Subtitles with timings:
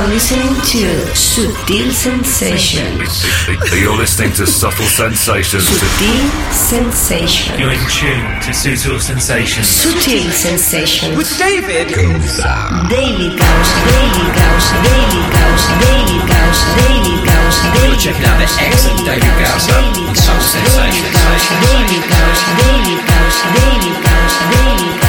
[0.00, 3.20] are listening to Sutil Sensations.
[3.68, 5.68] You're listening to Subtle Sensations.
[5.68, 7.60] Sutil Sensations.
[7.60, 9.66] You're in tune to Sutil Sensations.
[9.68, 11.16] Sutil Sensations.
[11.18, 12.48] With David Daily Gausa,
[12.88, 19.34] Daily Gausa, Daily Gausa, Daily Gausa, Daily Gausa, Daily You're checking out the excellent David
[19.36, 19.76] Gausa
[20.08, 20.96] on Subtle Sensations.
[20.96, 24.19] Daily Gausa, Daily Gausa, Daily Gausa, Daily Gausa.
[24.50, 25.00] Big.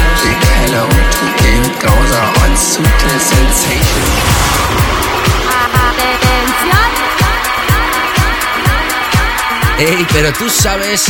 [9.78, 11.06] Ey, pero tú sabes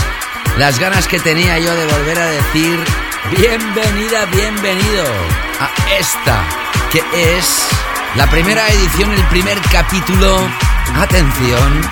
[0.56, 2.83] las ganas que tenía yo de volver a decir
[3.37, 5.05] bienvenida, bienvenido
[5.61, 6.42] a esta,
[6.91, 7.03] que
[7.37, 7.69] es
[8.17, 10.48] la primera edición, el primer capítulo,
[10.97, 11.83] atención,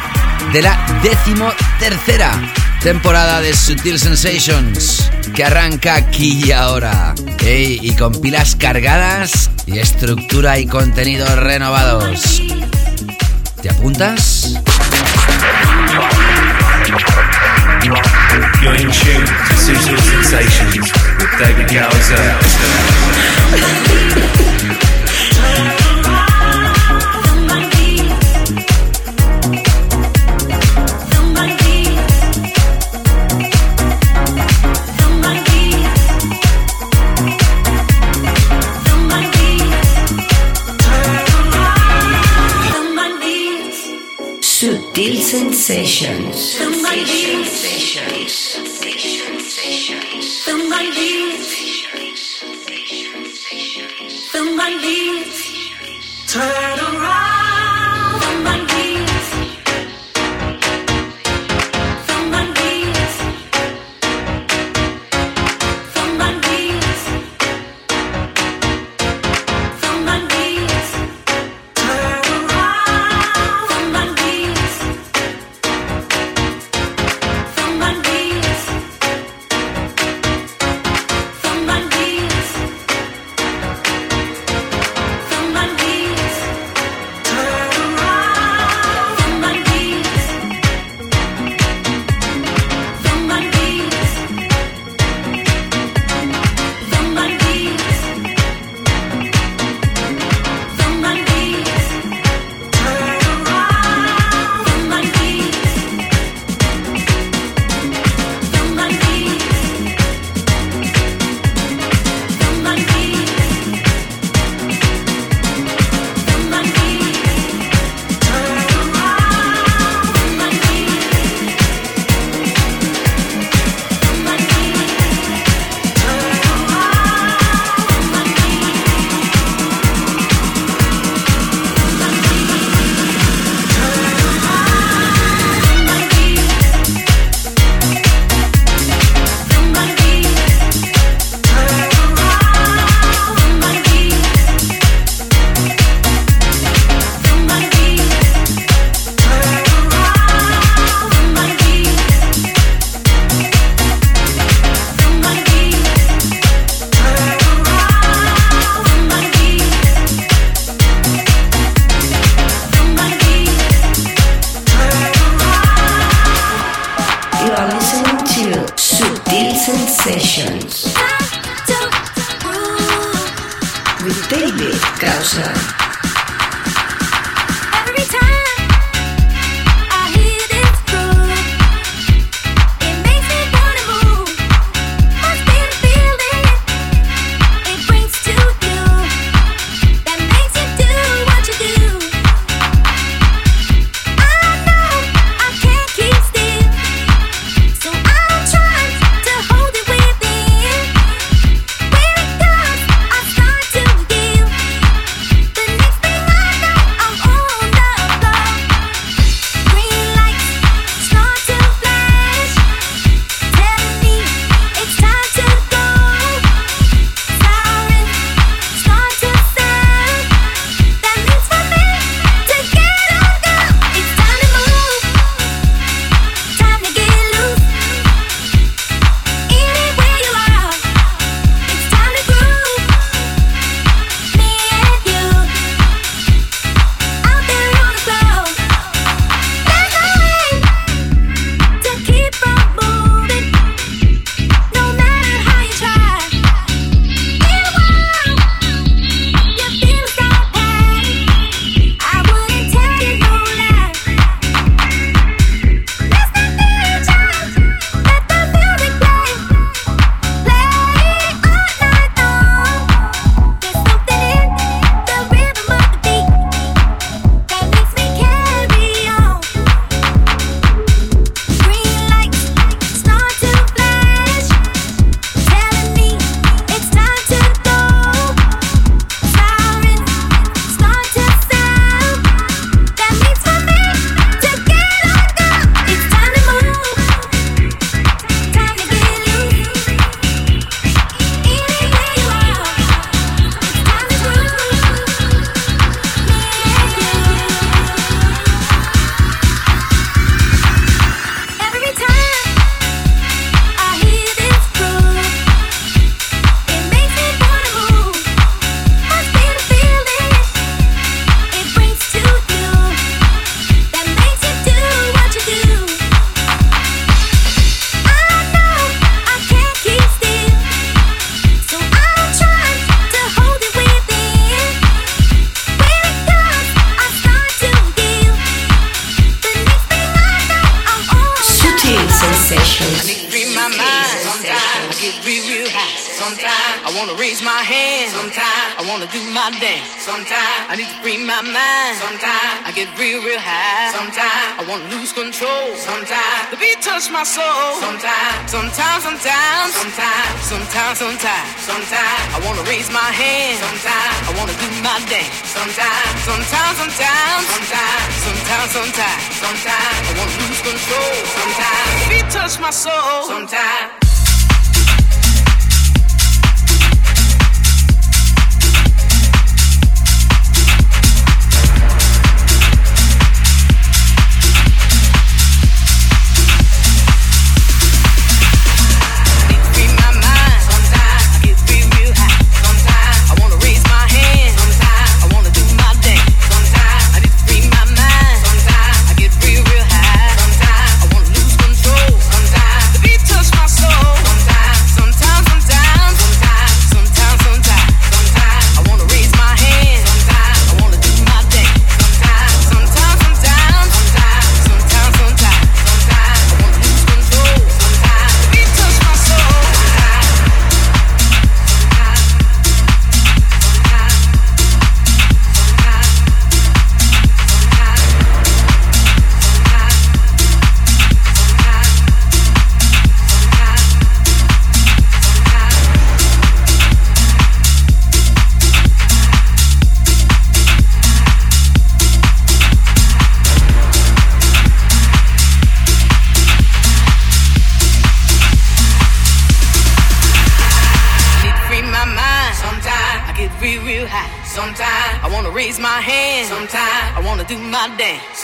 [0.52, 2.32] de la décimo tercera
[2.80, 7.14] temporada de Sutil Sensations, que arranca aquí y ahora.
[7.52, 12.40] Y con pilas cargadas y estructura y contenidos renovados.
[13.60, 14.54] ¿Te apuntas?
[45.30, 46.56] Sutil Sensations.
[46.56, 46.70] Turn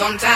[0.00, 0.32] Sometimes.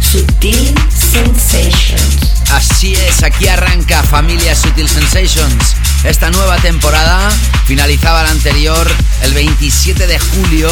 [0.00, 2.42] Sutil Sensations.
[2.50, 5.76] Así es, aquí arranca Familia Sutil Sensations.
[6.04, 7.30] Esta nueva temporada
[7.66, 8.88] finalizaba la anterior
[9.20, 10.70] el 27 de julio.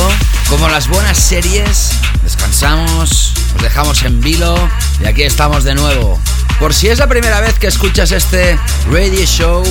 [0.48, 1.90] Como las buenas series,
[2.22, 4.56] descansamos, os dejamos en vilo
[5.02, 6.18] y aquí estamos de nuevo.
[6.58, 8.58] Por si es la primera vez que escuchas este
[8.90, 9.62] radio show,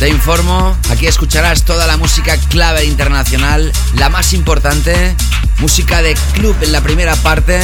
[0.00, 5.14] te informo, aquí escucharás toda la música clave internacional, la más importante,
[5.58, 7.60] música de club en la primera parte,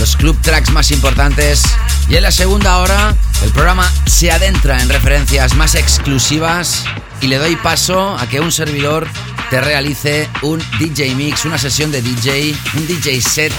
[0.00, 1.62] los club tracks más importantes
[2.08, 3.14] y en la segunda hora
[3.44, 6.82] el programa se adentra en referencias más exclusivas
[7.20, 9.06] y le doy paso a que un servidor
[9.48, 13.52] te realice un DJ mix, una sesión de DJ, un DJ set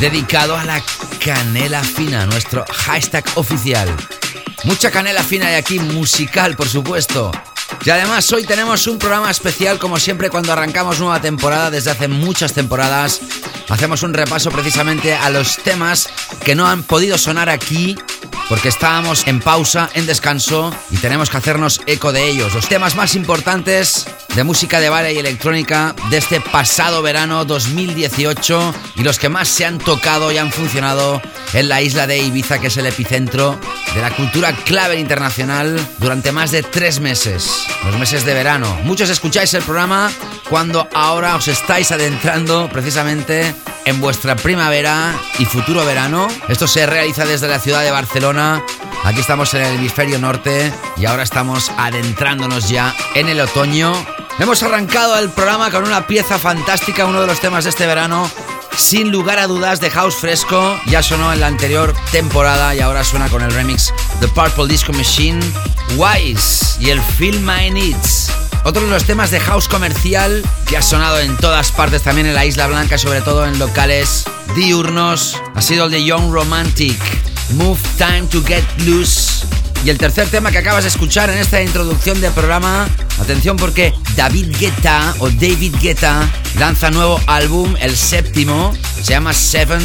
[0.00, 0.82] dedicado a la
[1.24, 3.88] canela fina, nuestro hashtag oficial.
[4.64, 7.30] Mucha canela fina hay aquí, musical por supuesto.
[7.84, 12.08] Y además hoy tenemos un programa especial como siempre cuando arrancamos nueva temporada desde hace
[12.08, 13.20] muchas temporadas.
[13.68, 16.08] Hacemos un repaso precisamente a los temas
[16.44, 17.96] que no han podido sonar aquí
[18.48, 22.54] porque estábamos en pausa, en descanso y tenemos que hacernos eco de ellos.
[22.54, 28.74] Los temas más importantes de música de baile y electrónica de este pasado verano 2018
[28.96, 31.20] y los que más se han tocado y han funcionado
[31.52, 33.58] en la isla de Ibiza, que es el epicentro
[33.94, 38.78] de la cultura clave internacional durante más de tres meses, los meses de verano.
[38.84, 40.10] Muchos escucháis el programa
[40.48, 43.54] cuando ahora os estáis adentrando precisamente
[43.88, 46.28] en vuestra primavera y futuro verano.
[46.48, 48.37] Esto se realiza desde la ciudad de Barcelona.
[48.38, 53.92] Aquí estamos en el hemisferio norte y ahora estamos adentrándonos ya en el otoño.
[54.38, 58.30] Hemos arrancado el programa con una pieza fantástica, uno de los temas de este verano.
[58.76, 63.02] Sin lugar a dudas de House Fresco, ya sonó en la anterior temporada y ahora
[63.02, 65.40] suena con el remix The Purple Disco Machine,
[65.96, 68.30] Wise y el Feel My Needs.
[68.62, 72.34] Otro de los temas de house comercial que ha sonado en todas partes, también en
[72.34, 77.00] la Isla Blanca, sobre todo en locales diurnos, ha sido el de Young Romantic,
[77.54, 79.46] Move Time to Get Loose.
[79.84, 82.88] Y el tercer tema que acabas de escuchar en esta introducción del programa,
[83.20, 86.28] atención porque David Guetta o David Guetta
[86.58, 89.82] lanza nuevo álbum, el séptimo, se llama Seven,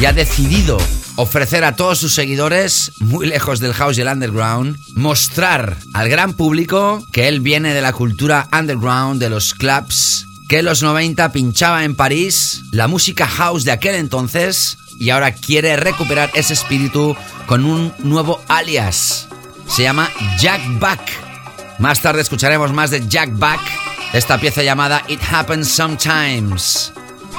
[0.00, 0.78] y ha decidido
[1.16, 6.34] ofrecer a todos sus seguidores, muy lejos del house y el underground, mostrar al gran
[6.34, 11.32] público que él viene de la cultura underground, de los clubs, que en los 90
[11.32, 17.16] pinchaba en París la música house de aquel entonces y ahora quiere recuperar ese espíritu
[17.46, 19.28] con un nuevo alias.
[19.68, 21.00] se llama Jack Back.
[21.78, 23.60] Más tarde escucharemos más de Jack Back,
[24.12, 26.92] esta pieza llamada It Happens Sometimes.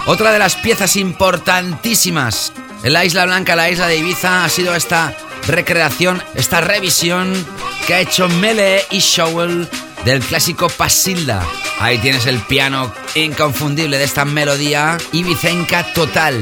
[0.07, 4.75] Otra de las piezas importantísimas en la Isla Blanca, la isla de Ibiza, ha sido
[4.75, 5.15] esta
[5.47, 7.33] recreación, esta revisión
[7.87, 9.67] que ha hecho Mele y Showell
[10.03, 11.43] del clásico Pasilda.
[11.79, 16.41] Ahí tienes el piano inconfundible de esta melodía ibicenca total.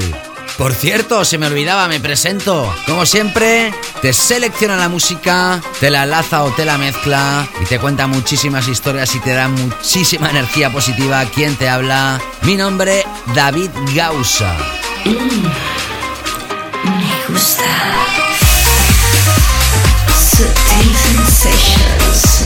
[0.57, 2.73] Por cierto, se me olvidaba, me presento.
[2.85, 7.79] Como siempre, te selecciona la música, te la laza o te la mezcla y te
[7.79, 11.25] cuenta muchísimas historias y te da muchísima energía positiva.
[11.25, 12.21] ¿Quién te habla?
[12.43, 14.55] Mi nombre, David Gausa.
[15.05, 15.13] Me
[17.27, 17.63] gusta.
[21.13, 22.43] Sensations.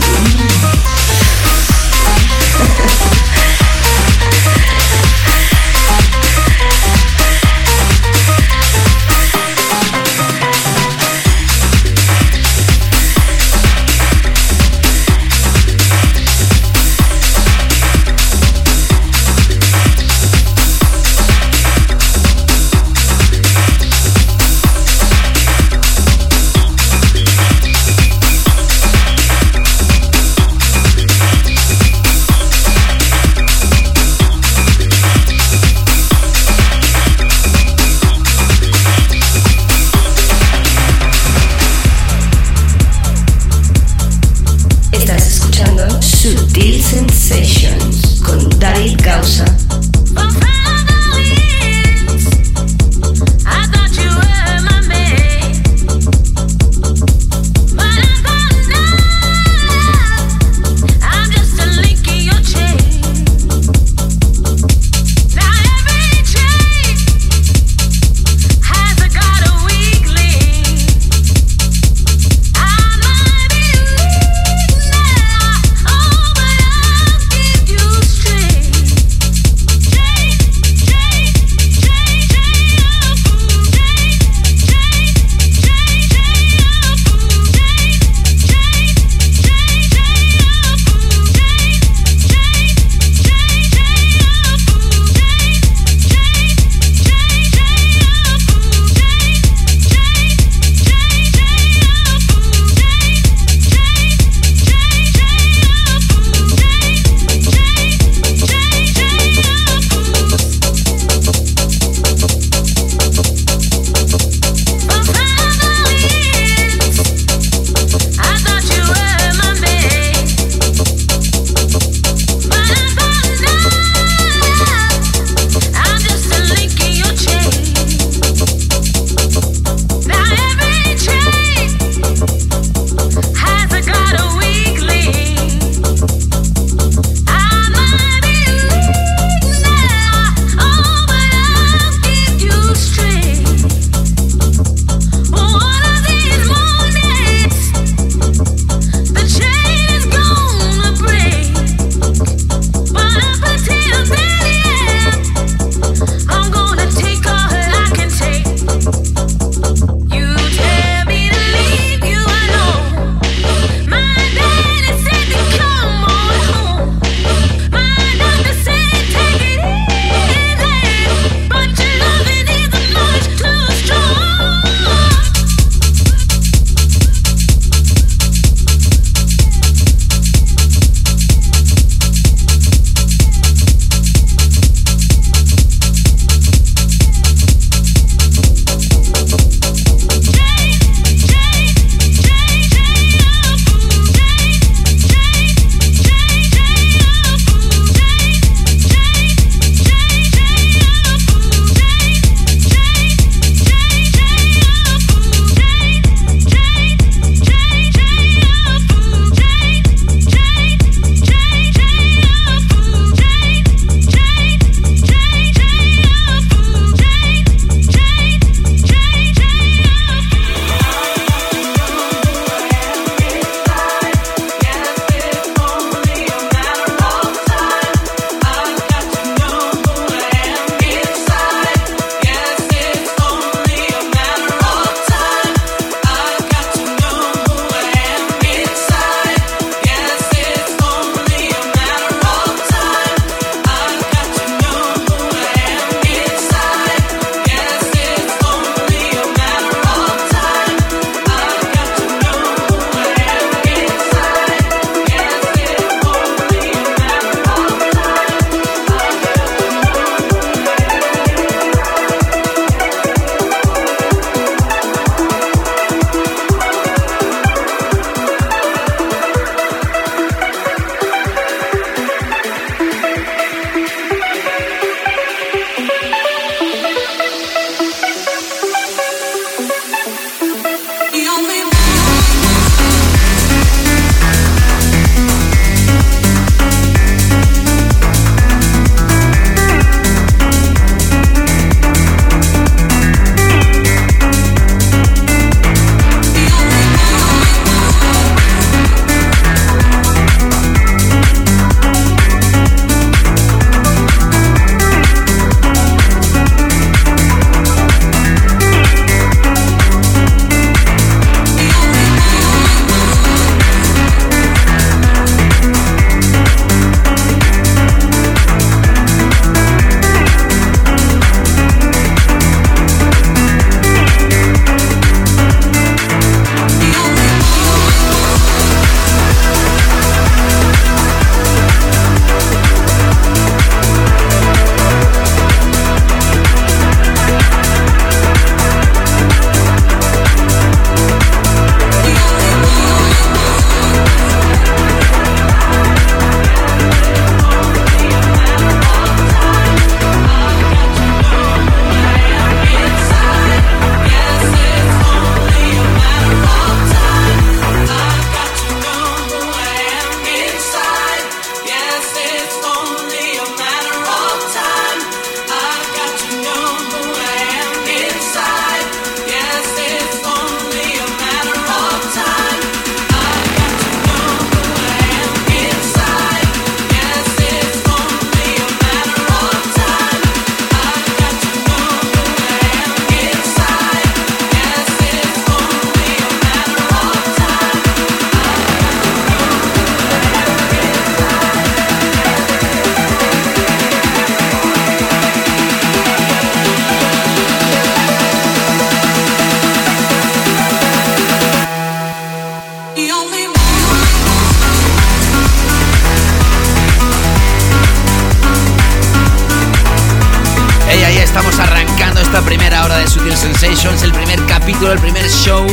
[413.08, 415.66] Sutil Sensations, el primer capítulo, el primer show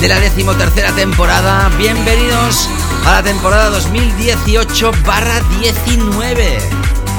[0.00, 1.70] de la decimotercera temporada.
[1.78, 2.68] Bienvenidos
[3.06, 6.58] a la temporada 2018-19.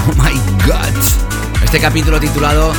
[0.07, 0.93] Oh my god.
[1.63, 2.73] Este capítulo titulado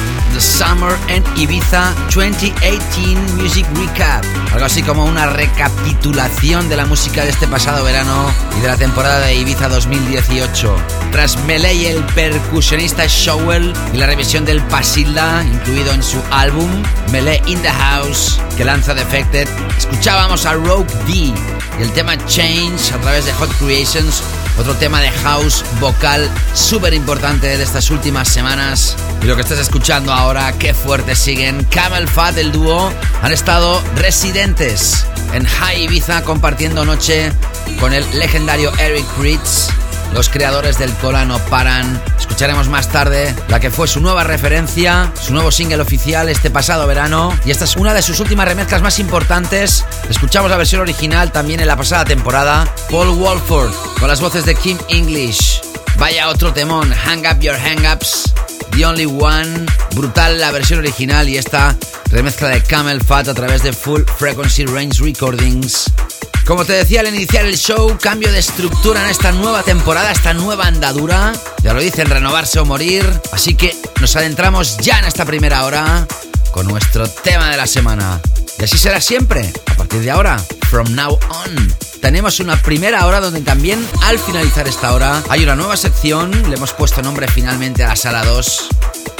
[0.47, 4.25] Summer and Ibiza 2018 Music Recap.
[4.53, 8.77] Algo así como una recapitulación de la música de este pasado verano y de la
[8.77, 10.77] temporada de Ibiza 2018.
[11.11, 16.71] Tras Melee y el percusionista Showell y la revisión del Pasilda, incluido en su álbum
[17.11, 21.35] Melee in the House, que lanza Defected, escuchábamos a Rogue D y
[21.83, 24.23] el tema Change a través de Hot Creations
[24.59, 28.97] otro tema de house vocal súper importante de estas últimas semanas.
[29.23, 31.65] Y lo que estás escuchando ahora, qué fuerte siguen.
[31.65, 32.93] Camel Fat, el dúo,
[33.23, 37.33] han estado residentes en High Ibiza compartiendo noche
[37.81, 39.69] con el legendario Eric Ritz.
[40.13, 42.03] Los creadores del Colano paran.
[42.19, 46.87] Escucharemos más tarde la que fue su nueva referencia, su nuevo single oficial este pasado
[46.87, 47.39] verano.
[47.45, 49.85] Y esta es una de sus últimas remezclas más importantes.
[50.09, 52.67] Escuchamos la versión original también en la pasada temporada.
[52.91, 55.61] Paul Walford con las voces de Kim English.
[55.99, 58.35] Vaya otro temón, Hang Up Your Hang Ups.
[58.73, 59.67] The Only One.
[59.95, 61.77] Brutal la versión original y esta
[62.11, 65.91] remezcla de Camel Fat a través de Full Frequency Range Recordings.
[66.47, 70.33] Como te decía al iniciar el show, cambio de estructura en esta nueva temporada, esta
[70.33, 71.33] nueva andadura.
[71.63, 73.05] Ya lo dicen, renovarse o morir.
[73.33, 76.07] Así que nos adentramos ya en esta primera hora
[76.53, 78.21] con nuestro tema de la semana.
[78.59, 80.39] Y así será siempre, a partir de ahora,
[80.71, 81.75] from now on.
[82.01, 86.57] Tenemos una primera hora donde también al finalizar esta hora hay una nueva sección, le
[86.57, 88.69] hemos puesto nombre finalmente a la sala 2.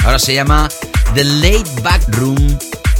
[0.05, 0.69] Ahora se llama
[1.13, 2.57] The Late Back Room,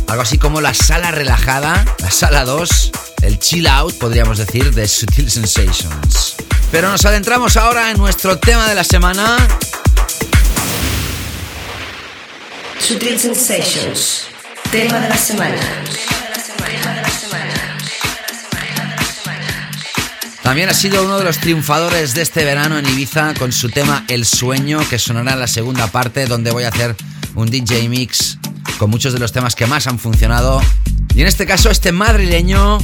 [0.07, 4.87] algo así como la sala relajada, la sala 2 el chill out, podríamos decir, de
[4.87, 6.35] Sutil Sensations.
[6.71, 9.37] Pero nos adentramos ahora en nuestro tema de la semana.
[12.79, 14.23] Sutil Sensations.
[14.71, 15.59] Tema de la semana.
[20.43, 24.05] También ha sido uno de los triunfadores de este verano en Ibiza con su tema
[24.07, 26.95] El Sueño, que sonará en la segunda parte, donde voy a hacer
[27.35, 28.37] un DJ mix
[28.77, 30.61] con muchos de los temas que más han funcionado.
[31.13, 32.79] Y en este caso, este madrileño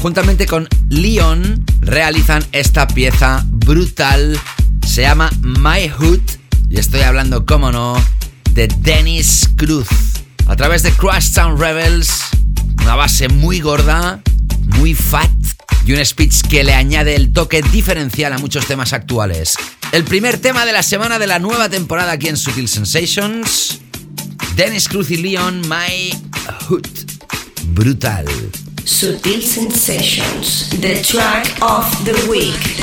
[0.00, 4.38] juntamente con Leon, realizan esta pieza brutal.
[4.86, 6.20] Se llama My Hood
[6.70, 7.96] y estoy hablando, como no,
[8.52, 9.88] de Dennis Cruz.
[10.46, 12.22] A través de Crash Town Rebels,
[12.88, 14.22] una base muy gorda,
[14.78, 15.30] muy fat
[15.84, 19.58] y un speech que le añade el toque diferencial a muchos temas actuales.
[19.92, 23.80] El primer tema de la semana de la nueva temporada aquí en Sutil Sensations.
[24.56, 26.18] Dennis Cruz y Leon, My
[26.66, 26.86] Hood.
[27.74, 28.24] Brutal.
[28.86, 32.78] Sutil Sensations, the track of the week.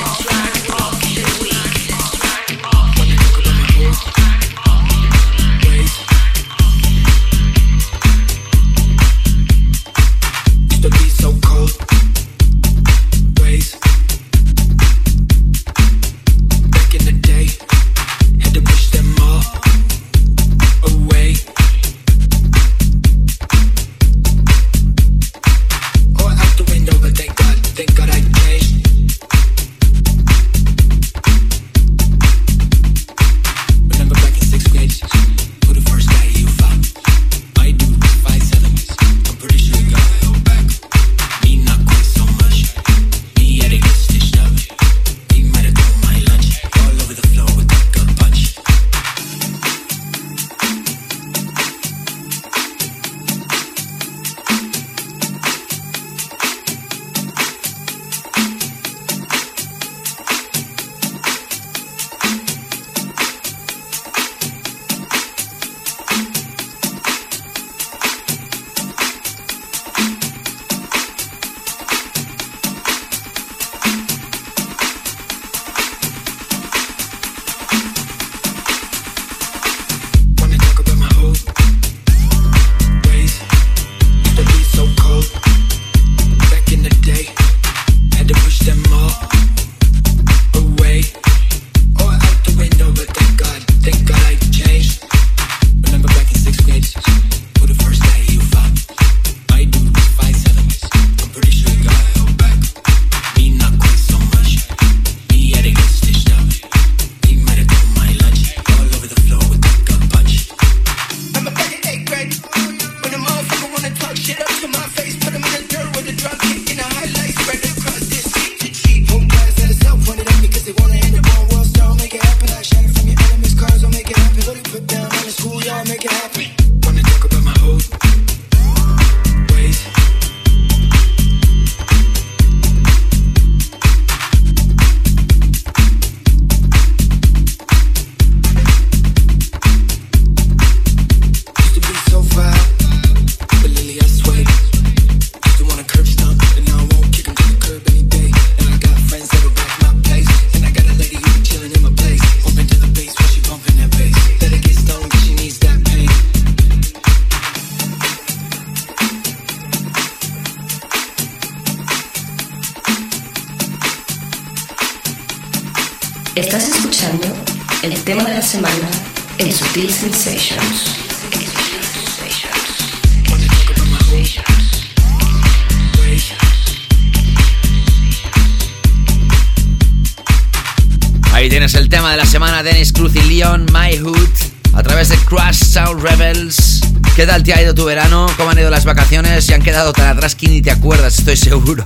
[187.45, 188.25] Te ha ido tu verano?
[188.37, 189.45] ¿Cómo han ido las vacaciones?
[189.45, 191.85] Se han quedado tan atrás que ni te acuerdas, estoy seguro.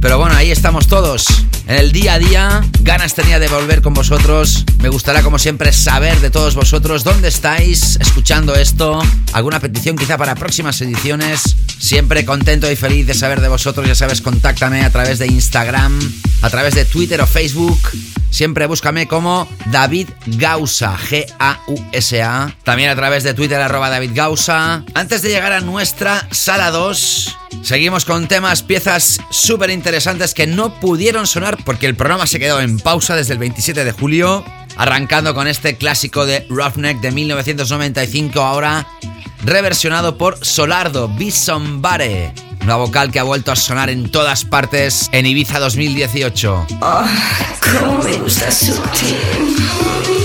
[0.00, 1.26] Pero bueno, ahí estamos todos.
[1.68, 4.64] En el día a día, ganas tenía de volver con vosotros.
[4.80, 9.00] Me gustará, como siempre, saber de todos vosotros dónde estáis escuchando esto.
[9.32, 11.54] Alguna petición quizá para próximas ediciones.
[11.78, 13.86] Siempre contento y feliz de saber de vosotros.
[13.86, 16.00] Ya sabes, contáctame a través de Instagram,
[16.42, 17.78] a través de Twitter o Facebook.
[18.30, 22.54] Siempre búscame como David Gausa, G-A-U-S-A.
[22.62, 24.84] También a través de Twitter, arroba David Gausa.
[24.94, 30.74] Antes de llegar a nuestra sala 2, seguimos con temas, piezas súper interesantes que no
[30.80, 34.44] pudieron sonar porque el programa se quedó en pausa desde el 27 de julio.
[34.76, 38.86] Arrancando con este clásico de Roughneck de 1995, ahora
[39.44, 42.49] reversionado por Solardo, Be Somebody.
[42.62, 46.66] Una vocal que ha vuelto a sonar en todas partes en Ibiza 2018.
[46.80, 47.04] Oh,
[47.60, 50.19] cómo me gusta Sutil.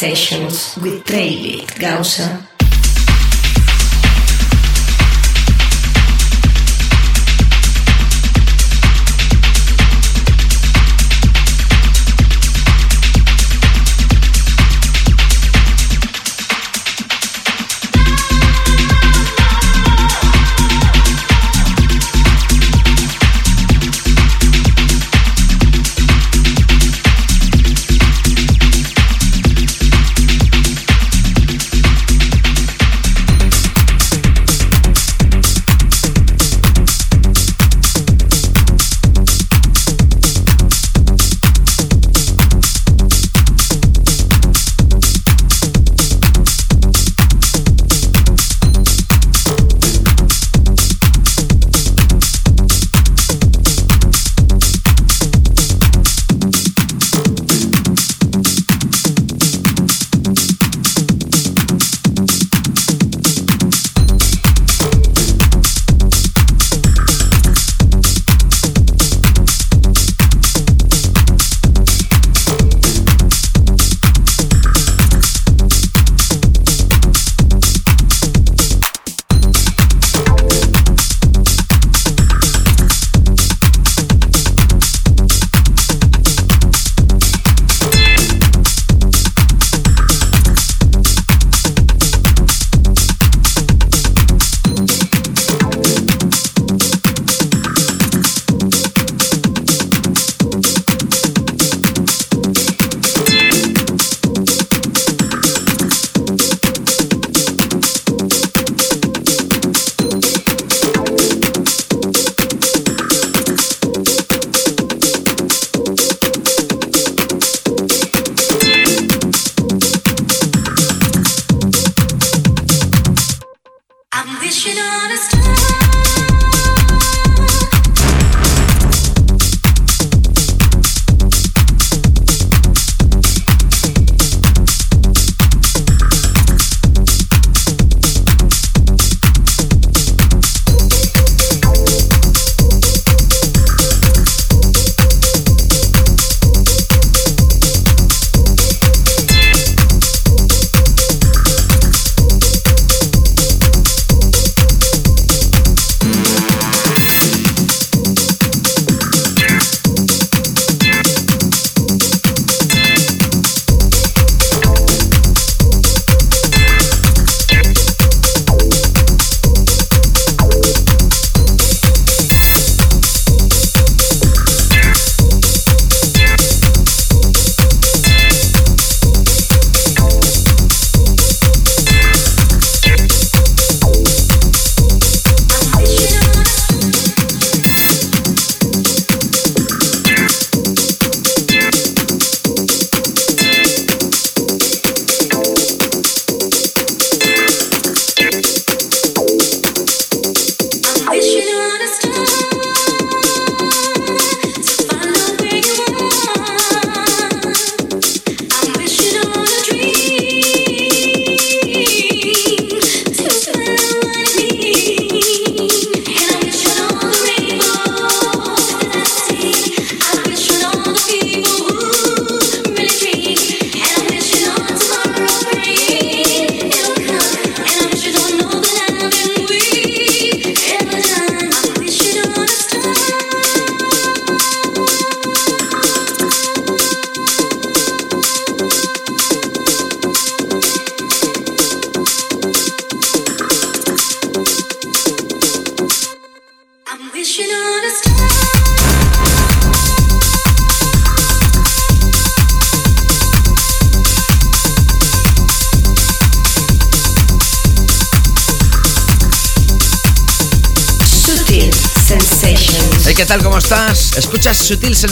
[0.00, 2.49] Sensations with David Gausa.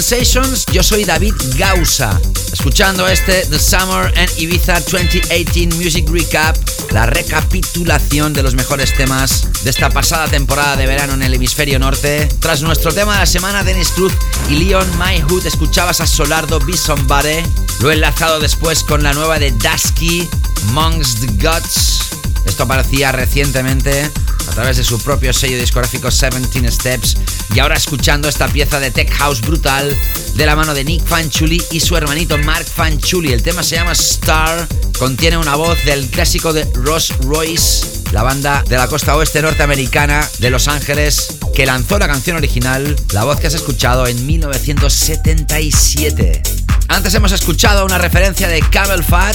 [0.09, 0.65] Sensations?
[0.73, 2.19] Yo soy David Gausa.
[2.51, 6.57] Escuchando este The Summer and Ibiza 2018 Music Recap,
[6.93, 11.79] la recapitulación de los mejores temas de esta pasada temporada de verano en el hemisferio
[11.79, 12.27] norte.
[12.41, 14.15] Tras nuestro tema de la semana, Dennis Cruz
[14.49, 17.43] y Leon My Hood, escuchabas a Solardo Be Somebody.
[17.81, 20.27] Lo he enlazado después con la nueva de Dusky,
[20.69, 21.99] Amongst the Gods.
[22.47, 24.11] Esto aparecía recientemente
[24.49, 27.17] a través de su propio sello discográfico 17 Steps
[27.55, 29.97] y ahora escuchando esta pieza de Tech House brutal
[30.35, 33.33] de la mano de Nick Fanchuli y su hermanito Mark Fanchuli.
[33.33, 34.69] El tema se llama Star,
[34.99, 40.29] contiene una voz del clásico de Ross Royce, la banda de la costa oeste norteamericana
[40.39, 46.43] de Los Ángeles que lanzó la canción original, la voz que has escuchado en 1977.
[46.87, 49.35] Antes hemos escuchado una referencia de Camel Fat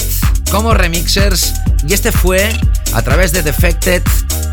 [0.50, 1.52] como remixers
[1.86, 2.50] y este fue
[2.94, 4.02] a través de Defected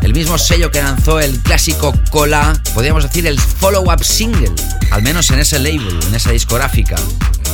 [0.02, 4.52] el mismo sello que lanzó el clásico Cola, podríamos decir el follow-up single,
[4.90, 6.96] al menos en ese label, en esa discográfica.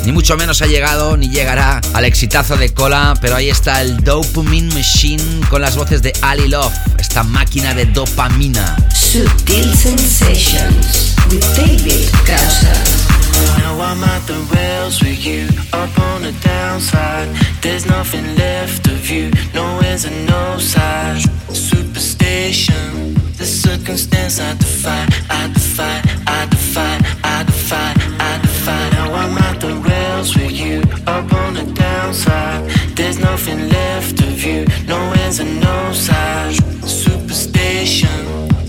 [0.04, 4.02] Ni mucho menos ha llegado ni llegará al exitazo de Cola, pero ahí está el
[4.02, 8.76] Dopamine Machine con las voces de Ali Love, esta máquina de dopamina.
[8.94, 12.10] Subtil Sensations with David
[13.58, 17.28] Now I'm at the rails with you, up on the downside.
[17.60, 21.37] There's nothing left of you, no ends and no sides.
[22.28, 28.90] situation, the circumstance I defy, I defy, I defy, I defy, I defy.
[28.90, 32.68] Now I'm at the rails with you, up on the downside.
[32.96, 36.58] There's nothing left of you, no ends and no sides.
[36.84, 38.18] Superstition,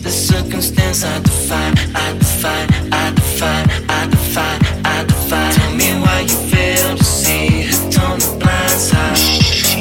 [0.04, 1.68] the circumstance I defy,
[2.06, 2.62] I defy,
[3.04, 4.54] I defy, I defy,
[4.86, 5.52] I defy.
[5.58, 9.18] Tell me why you fail to see it on the blind side.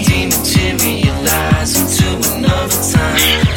[0.09, 3.48] Dematerialize into another time.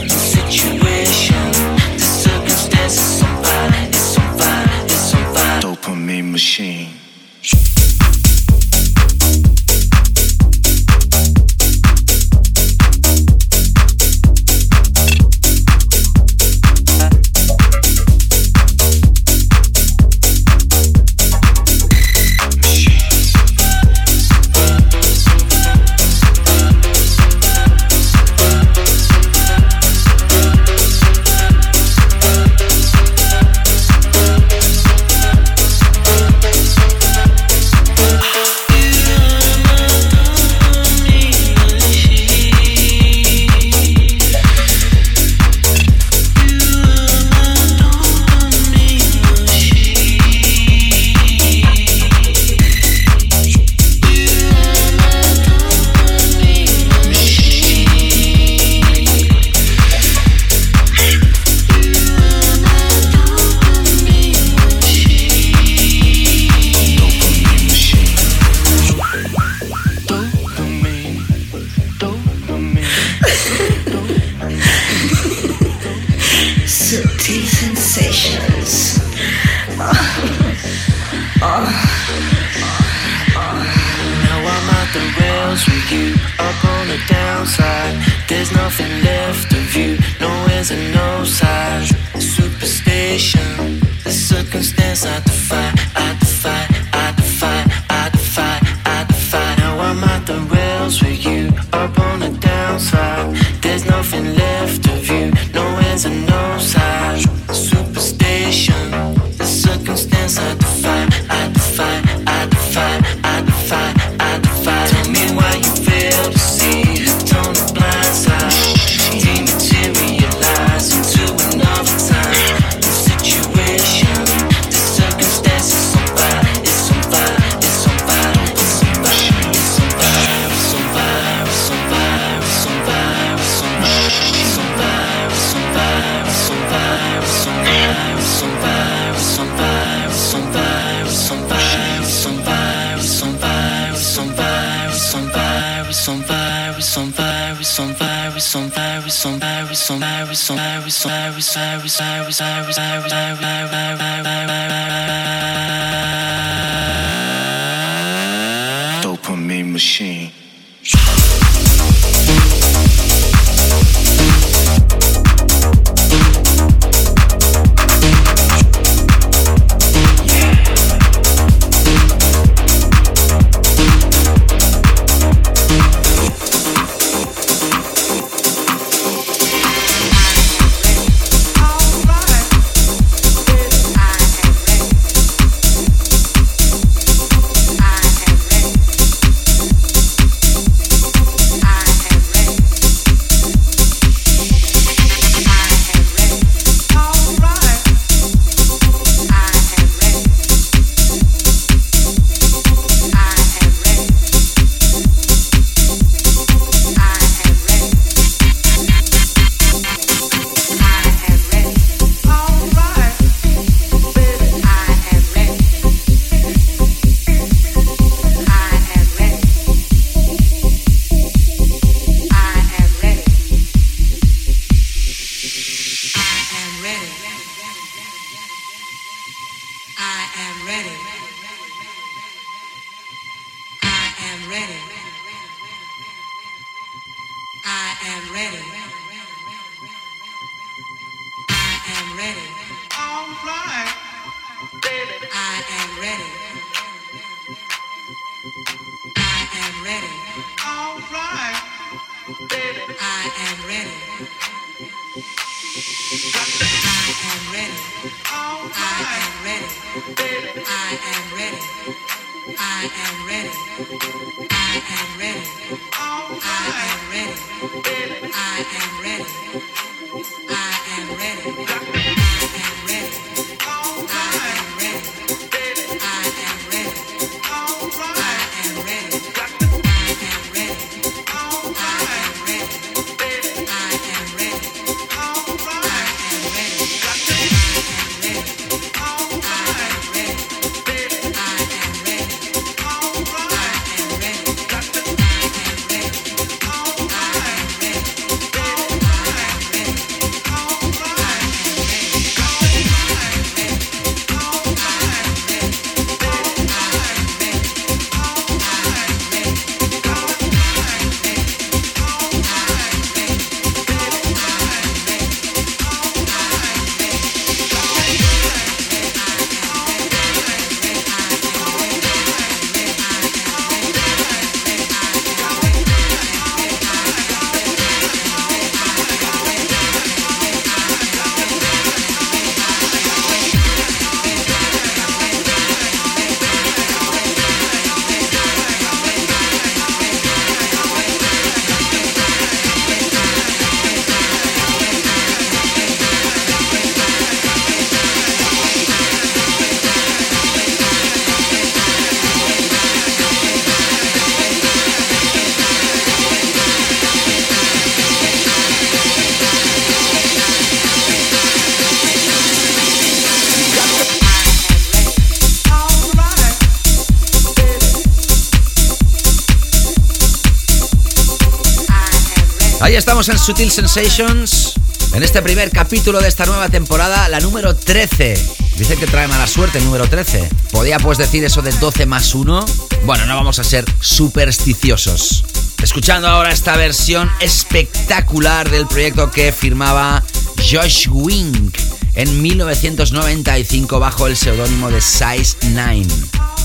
[373.02, 374.76] Estamos en Sutil Sensations.
[375.14, 378.36] En este primer capítulo de esta nueva temporada, la número 13.
[378.78, 380.48] Dicen que trae mala suerte el número 13.
[380.70, 382.64] ¿Podía pues decir eso de 12 más 1?
[383.06, 385.44] Bueno, no vamos a ser supersticiosos.
[385.82, 390.22] Escuchando ahora esta versión espectacular del proyecto que firmaba
[390.58, 391.76] Josh Wink
[392.14, 396.06] en 1995 bajo el seudónimo de Size 9.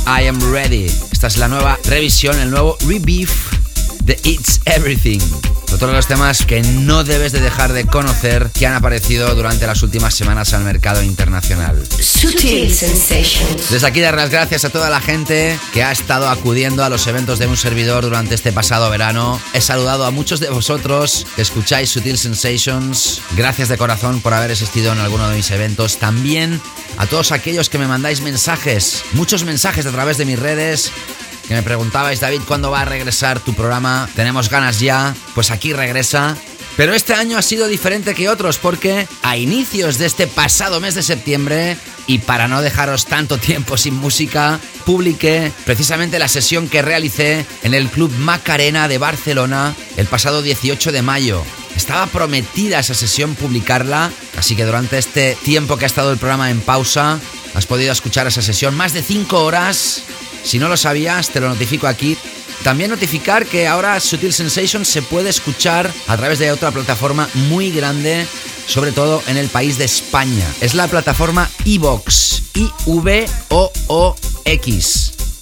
[0.07, 0.85] I am ready.
[1.11, 3.31] Esta es la nueva revisión, el nuevo rebeef
[4.03, 5.21] de It's Everything.
[5.73, 9.67] Otro de los temas que no debes de dejar de conocer que han aparecido durante
[9.67, 11.83] las últimas semanas al mercado internacional.
[12.01, 13.71] Sutil Sensations.
[13.71, 17.07] Desde aquí dar las gracias a toda la gente que ha estado acudiendo a los
[17.07, 19.41] eventos de un servidor durante este pasado verano.
[19.53, 23.21] He saludado a muchos de vosotros que escucháis Sutil Sensations.
[23.37, 25.99] Gracias de corazón por haber asistido en alguno de mis eventos.
[25.99, 26.61] También
[26.97, 30.93] a todos aquellos que me mandáis mensajes, muchos mensajes a través de mis redes
[31.49, 34.09] que me preguntabais, David, ¿cuándo va a regresar tu programa?
[34.15, 36.37] Tenemos ganas ya, pues aquí regresa.
[36.77, 40.95] Pero este año ha sido diferente que otros porque a inicios de este pasado mes
[40.95, 41.77] de septiembre,
[42.07, 47.75] y para no dejaros tanto tiempo sin música, publiqué precisamente la sesión que realicé en
[47.75, 51.43] el Club Macarena de Barcelona el pasado 18 de mayo.
[51.77, 56.51] Estaba prometida esa sesión publicarla, así que durante este tiempo que ha estado el programa
[56.51, 57.21] en pausa,
[57.55, 60.03] has podido escuchar esa sesión más de 5 horas
[60.47, 62.17] si no lo sabías, te lo notifico aquí.
[62.63, 67.73] También notificar que ahora Sutil Sensation se puede escuchar a través de otra plataforma muy
[67.73, 68.25] grande,
[68.67, 70.47] sobre todo en el país de España.
[70.61, 73.27] Es la plataforma Evox, I-V-O-O-X.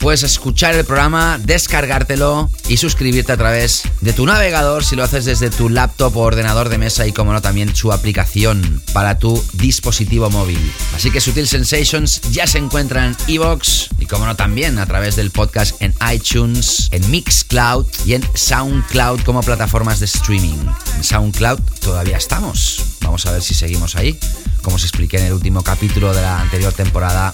[0.04, 5.24] Puedes escuchar el programa, descargártelo y suscribirte a través de tu navegador si lo haces
[5.24, 9.42] desde tu laptop o ordenador de mesa y como no también su aplicación para tu
[9.54, 10.60] dispositivo móvil.
[10.94, 15.16] Así que Sutil Sensations ya se encuentra en Evox y como no también a través
[15.16, 20.66] del podcast en iTunes, en Mixcloud y en SoundCloud como plataformas de streaming.
[20.96, 22.98] En SoundCloud todavía estamos.
[23.00, 24.18] Vamos a ver si seguimos ahí.
[24.60, 27.32] Como os expliqué en el último capítulo de la anterior temporada,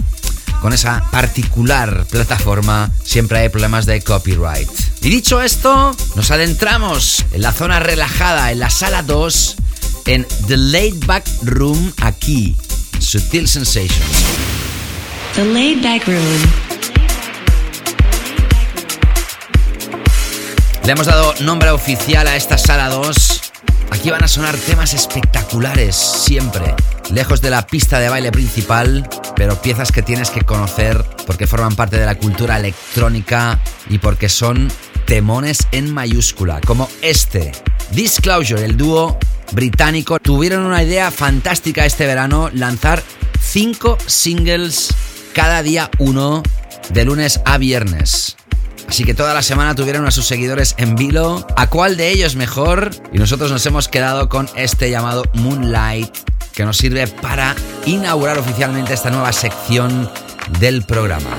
[0.61, 4.69] con esa particular plataforma siempre hay problemas de copyright.
[5.03, 9.57] Y dicho esto, nos adentramos en la zona relajada, en la sala 2,
[10.07, 12.57] en The Laid Back Room aquí,
[12.99, 14.25] Sutil Sensations.
[15.35, 16.71] The Laid Back Room.
[20.85, 23.50] Le hemos dado nombre oficial a esta sala 2.
[23.91, 26.75] Aquí van a sonar temas espectaculares, siempre.
[27.13, 31.75] Lejos de la pista de baile principal, pero piezas que tienes que conocer porque forman
[31.75, 34.71] parte de la cultura electrónica y porque son
[35.07, 37.53] temones en mayúscula, como este,
[37.91, 39.19] Disclosure, el dúo
[39.53, 43.03] británico, tuvieron una idea fantástica este verano, lanzar
[43.43, 44.95] cinco singles
[45.35, 46.43] cada día uno,
[46.91, 48.37] de lunes a viernes.
[48.91, 51.47] Así que toda la semana tuvieron a sus seguidores en vilo.
[51.57, 52.91] ¿A cuál de ellos mejor?
[53.13, 56.13] Y nosotros nos hemos quedado con este llamado Moonlight,
[56.53, 57.55] que nos sirve para
[57.87, 60.11] inaugurar oficialmente esta nueva sección
[60.59, 61.31] del programa.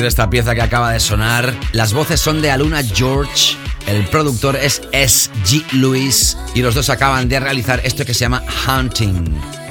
[0.00, 1.54] De esta pieza que acaba de sonar?
[1.72, 5.64] Las voces son de Aluna George, el productor es S.G.
[5.72, 9.24] Lewis y los dos acaban de realizar esto que se llama Hunting.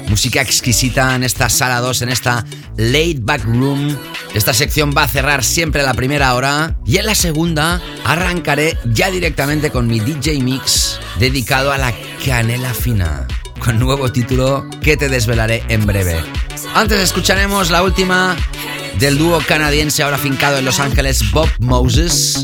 [0.08, 2.44] Música exquisita en esta sala 2, en esta
[2.76, 3.96] laid back room.
[4.34, 9.10] Esta sección va a cerrar siempre la primera hora y en la segunda arrancaré ya
[9.10, 11.92] directamente con mi DJ Mix dedicado a la
[12.24, 13.26] canela fina,
[13.58, 16.20] con nuevo título que te desvelaré en breve.
[16.74, 18.36] Antes escucharemos la última
[18.98, 22.42] del dúo canadiense ahora fincado en Los Ángeles, Bob Moses.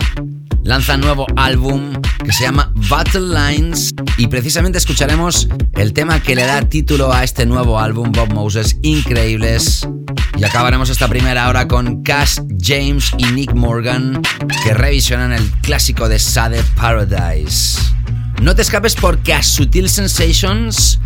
[0.63, 1.95] Lanza nuevo álbum
[2.25, 7.25] que se llama Battle Lines y precisamente escucharemos el tema que le da título a
[7.25, 9.89] este nuevo álbum, Bob Moses, Increíbles.
[10.37, 14.21] Y acabaremos esta primera hora con Cass James y Nick Morgan
[14.63, 17.81] que revisionan el clásico de Sade Paradise.
[18.43, 21.01] No te escapes porque a Sutil Sensations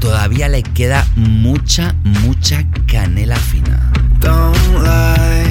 [0.00, 3.92] todavía le queda mucha, mucha canela fina.
[4.20, 5.45] Don't lie.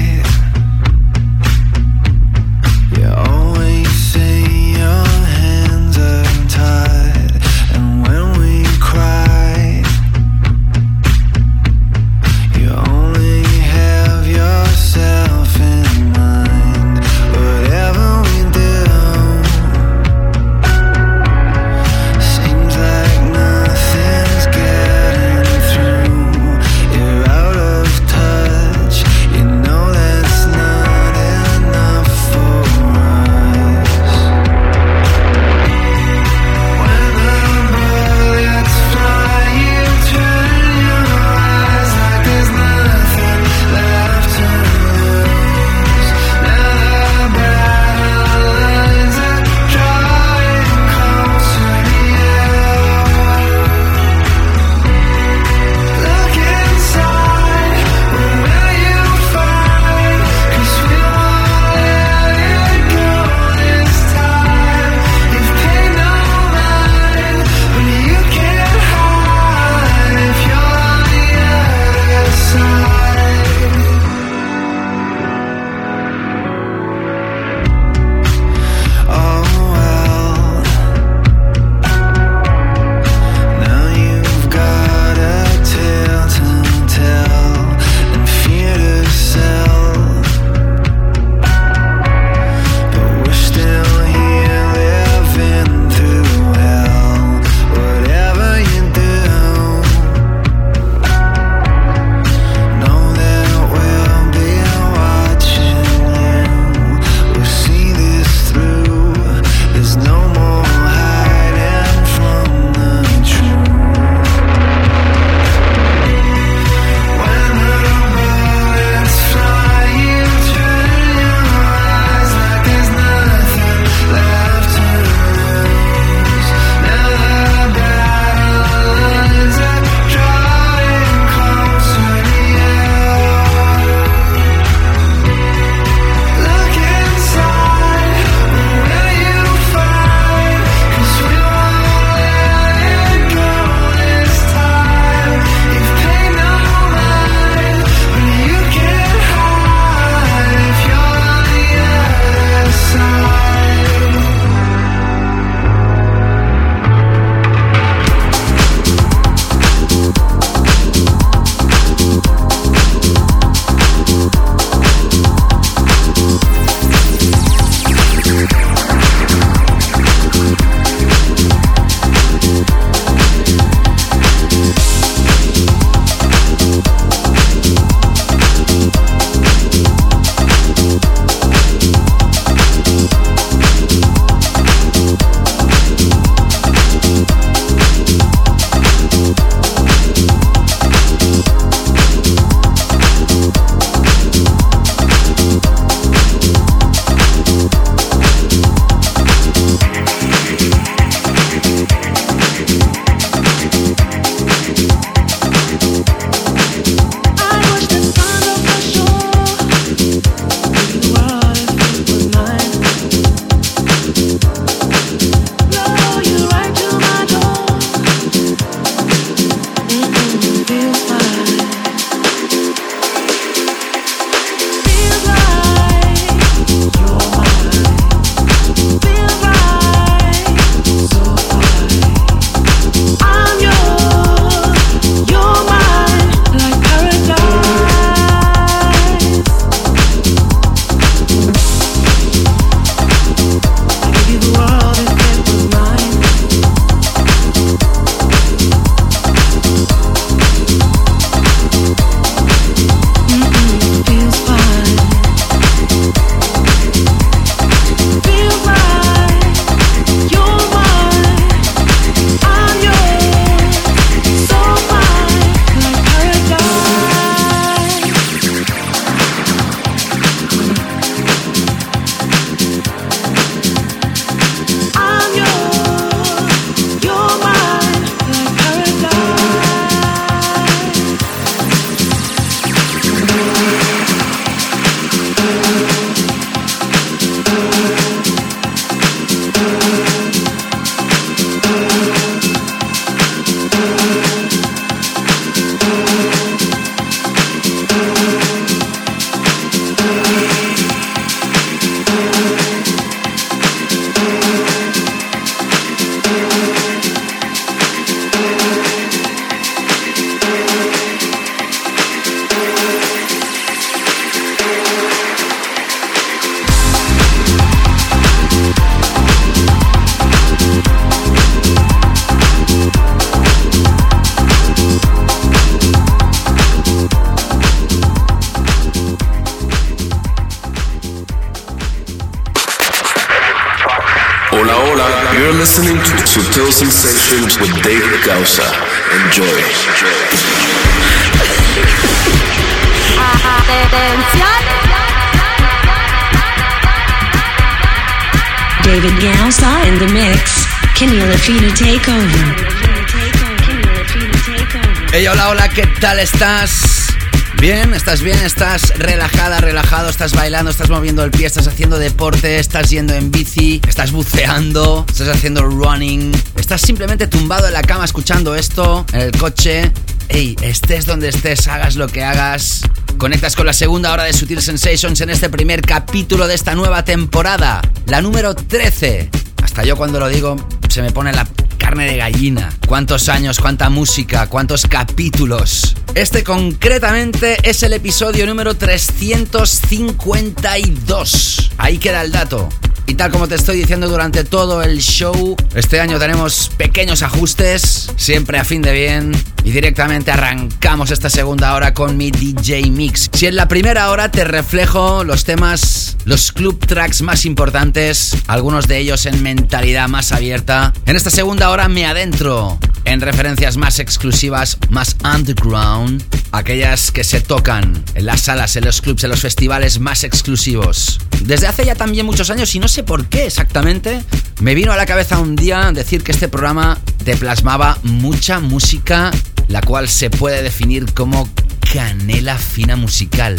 [356.36, 357.16] Estás?
[357.62, 362.58] Bien, estás bien, estás relajada, relajado, estás bailando, estás moviendo el pie, estás haciendo deporte,
[362.58, 368.04] estás yendo en bici, estás buceando, estás haciendo running, estás simplemente tumbado en la cama
[368.04, 369.90] escuchando esto, en el coche.
[370.28, 372.82] Hey, estés donde estés, hagas lo que hagas.
[373.16, 377.02] Conectas con la segunda hora de Sutil Sensations en este primer capítulo de esta nueva
[377.02, 379.30] temporada, la número 13.
[379.62, 380.56] Hasta yo cuando lo digo
[380.90, 382.72] se me pone la carne de gallina.
[382.86, 385.94] ¿Cuántos años, cuánta música, cuántos capítulos?
[386.14, 391.72] Este concretamente es el episodio número 352.
[391.78, 392.70] Ahí queda el dato.
[393.06, 398.10] Y tal como te estoy diciendo durante todo el show, este año tenemos pequeños ajustes,
[398.16, 399.32] siempre a fin de bien.
[399.62, 403.30] Y directamente arrancamos esta segunda hora con mi DJ Mix.
[403.32, 408.86] Si en la primera hora te reflejo los temas, los club tracks más importantes, algunos
[408.86, 413.98] de ellos en mentalidad más abierta, en esta segunda hora me adentro en referencias más
[414.00, 419.40] exclusivas, más underground, aquellas que se tocan en las salas, en los clubs, en los
[419.40, 421.20] festivales más exclusivos.
[421.42, 424.24] Desde hace ya también muchos años y no sé por qué exactamente,
[424.62, 429.30] me vino a la cabeza un día decir que este programa te plasmaba mucha música,
[429.68, 431.46] la cual se puede definir como
[431.92, 433.54] canela fina musical.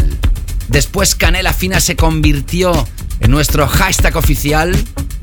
[0.70, 2.88] Después Canela Fina se convirtió
[3.20, 4.76] en nuestro hashtag oficial,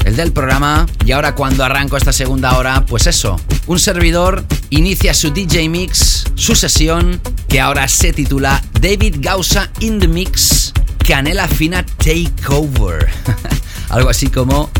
[0.05, 5.13] el del programa, y ahora cuando arranco esta segunda hora, pues eso, un servidor inicia
[5.13, 10.73] su DJ Mix, su sesión, que ahora se titula David Gausa in the Mix,
[11.07, 13.09] Canela Fina Takeover.
[13.91, 14.71] Algo así como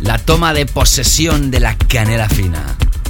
[0.00, 2.62] la toma de posesión de la canela fina.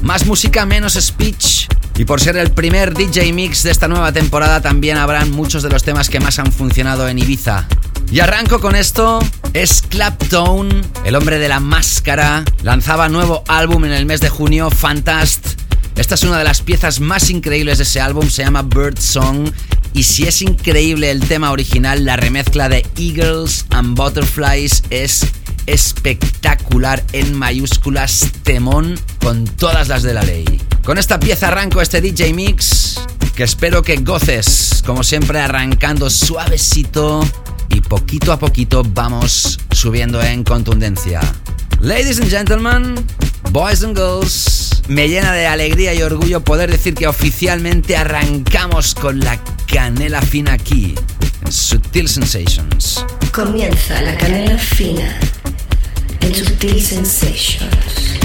[0.02, 1.68] Más música, menos speech.
[1.96, 5.70] Y por ser el primer DJ Mix de esta nueva temporada, también habrán muchos de
[5.70, 7.66] los temas que más han funcionado en Ibiza.
[8.10, 9.20] Y arranco con esto.
[9.52, 12.44] Es Clapton, el hombre de la máscara.
[12.62, 15.63] Lanzaba nuevo álbum en el mes de junio, Fantast.
[15.96, 19.50] Esta es una de las piezas más increíbles de ese álbum, se llama Bird Song.
[19.92, 25.24] Y si es increíble el tema original, la remezcla de Eagles and Butterflies es
[25.66, 30.44] espectacular en mayúsculas, temón con todas las de la ley.
[30.84, 33.00] Con esta pieza arranco este DJ Mix,
[33.36, 37.24] que espero que goces, como siempre arrancando suavecito
[37.68, 41.20] y poquito a poquito vamos subiendo en contundencia.
[41.80, 42.94] Ladies and gentlemen,
[43.50, 49.20] boys and girls, me llena de alegría y orgullo poder decir que oficialmente arrancamos con
[49.20, 50.94] la canela fina aquí,
[51.44, 53.04] en Sutil Sensations.
[53.32, 55.18] Comienza la canela fina
[56.20, 58.23] en Sutil Sensations.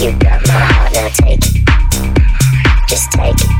[0.00, 2.88] You got my heart, now take it.
[2.88, 3.59] Just take it.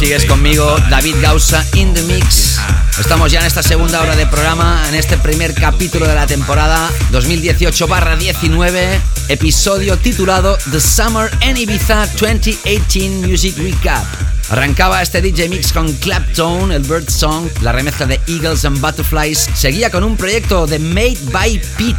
[0.00, 2.58] Sigues conmigo, David Gausa in the mix.
[2.98, 6.90] Estamos ya en esta segunda hora de programa, en este primer capítulo de la temporada
[7.12, 8.98] 2018-19,
[9.28, 14.06] episodio titulado The Summer en Ibiza 2018 Music Recap.
[14.48, 19.50] Arrancaba este DJ Mix con Claptone, el Bird Song, la remezcla de Eagles and Butterflies.
[19.54, 21.98] Seguía con un proyecto de Made by Pete,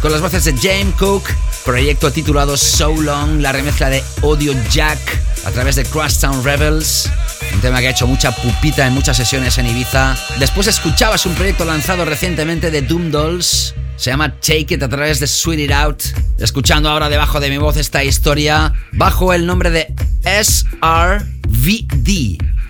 [0.00, 1.24] con las voces de James Cook,
[1.64, 5.00] proyecto titulado So Long, la remezcla de Audio Jack
[5.44, 7.10] a través de Crosstown Rebels.
[7.60, 10.16] Un tema que ha hecho mucha pupita en muchas sesiones en Ibiza.
[10.38, 13.74] Después escuchabas un proyecto lanzado recientemente de Doom Dolls.
[13.96, 16.02] Se llama Take It a través de Sweet It Out.
[16.38, 21.18] Escuchando ahora debajo de mi voz esta historia bajo el nombre de SRVD.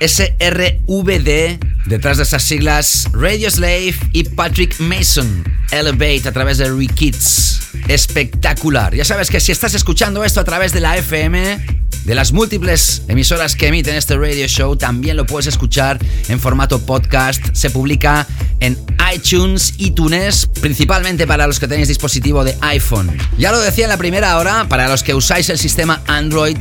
[0.00, 1.60] SRVD.
[1.86, 5.44] Detrás de esas siglas, Radio Slave y Patrick Mason.
[5.70, 7.49] Elevate a través de Kids.
[7.90, 8.94] Espectacular.
[8.94, 11.58] Ya sabes que si estás escuchando esto a través de la FM,
[12.04, 15.98] de las múltiples emisoras que emiten este radio show, también lo puedes escuchar
[16.28, 17.42] en formato podcast.
[17.52, 18.28] Se publica
[18.60, 18.78] en
[19.12, 23.10] iTunes, iTunes, principalmente para los que tenéis dispositivo de iPhone.
[23.38, 26.58] Ya lo decía en la primera hora, para los que usáis el sistema Android,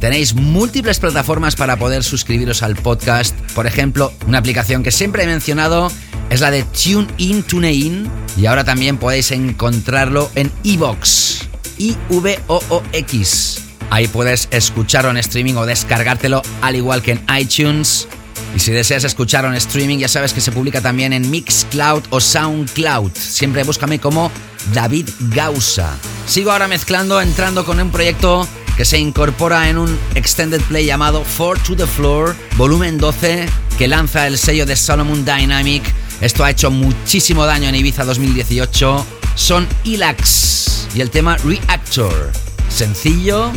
[0.00, 3.34] Tenéis múltiples plataformas para poder suscribiros al podcast.
[3.54, 5.90] Por ejemplo, una aplicación que siempre he mencionado
[6.28, 8.10] es la de TuneIn, TuneIn.
[8.36, 11.46] Y ahora también podéis encontrarlo en iVoox.
[11.78, 13.62] I-V-O-O-X.
[13.90, 18.08] Ahí puedes escucharlo en streaming o descargártelo al igual que en iTunes.
[18.54, 22.20] Y si deseas escucharlo en streaming, ya sabes que se publica también en Mixcloud o
[22.20, 23.12] Soundcloud.
[23.14, 24.30] Siempre búscame como
[24.74, 25.96] David Gausa.
[26.26, 28.46] Sigo ahora mezclando, entrando con un proyecto
[28.76, 33.46] que se incorpora en un extended play llamado Four to the Floor, volumen 12,
[33.78, 35.82] que lanza el sello de Solomon Dynamic.
[36.20, 39.06] Esto ha hecho muchísimo daño en Ibiza 2018.
[39.34, 42.32] Son Ilax y el tema Reactor.
[42.68, 43.50] Sencillo,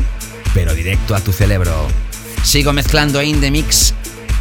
[0.54, 1.88] pero directo a tu cerebro.
[2.44, 3.94] Sigo mezclando in the mix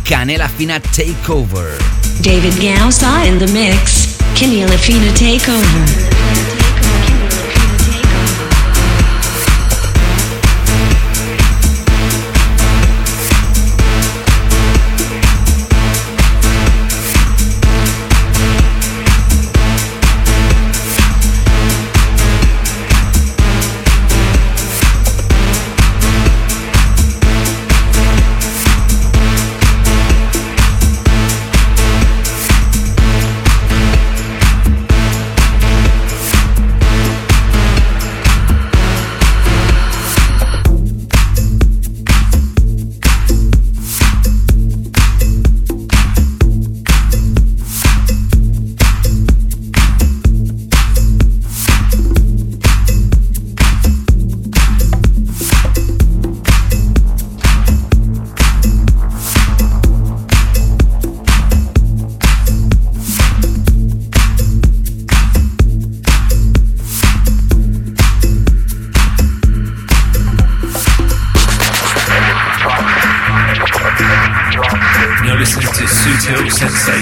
[0.04, 1.76] Canela Fina Takeover.
[2.22, 4.18] David Gausa in the mix.
[4.34, 6.47] Kenny Lafina Takeover.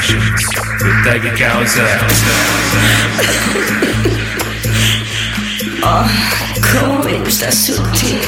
[0.07, 0.47] Sensations
[0.85, 1.83] with David Gowser.
[5.89, 6.05] Oh,
[6.73, 8.19] como me gusta sutil.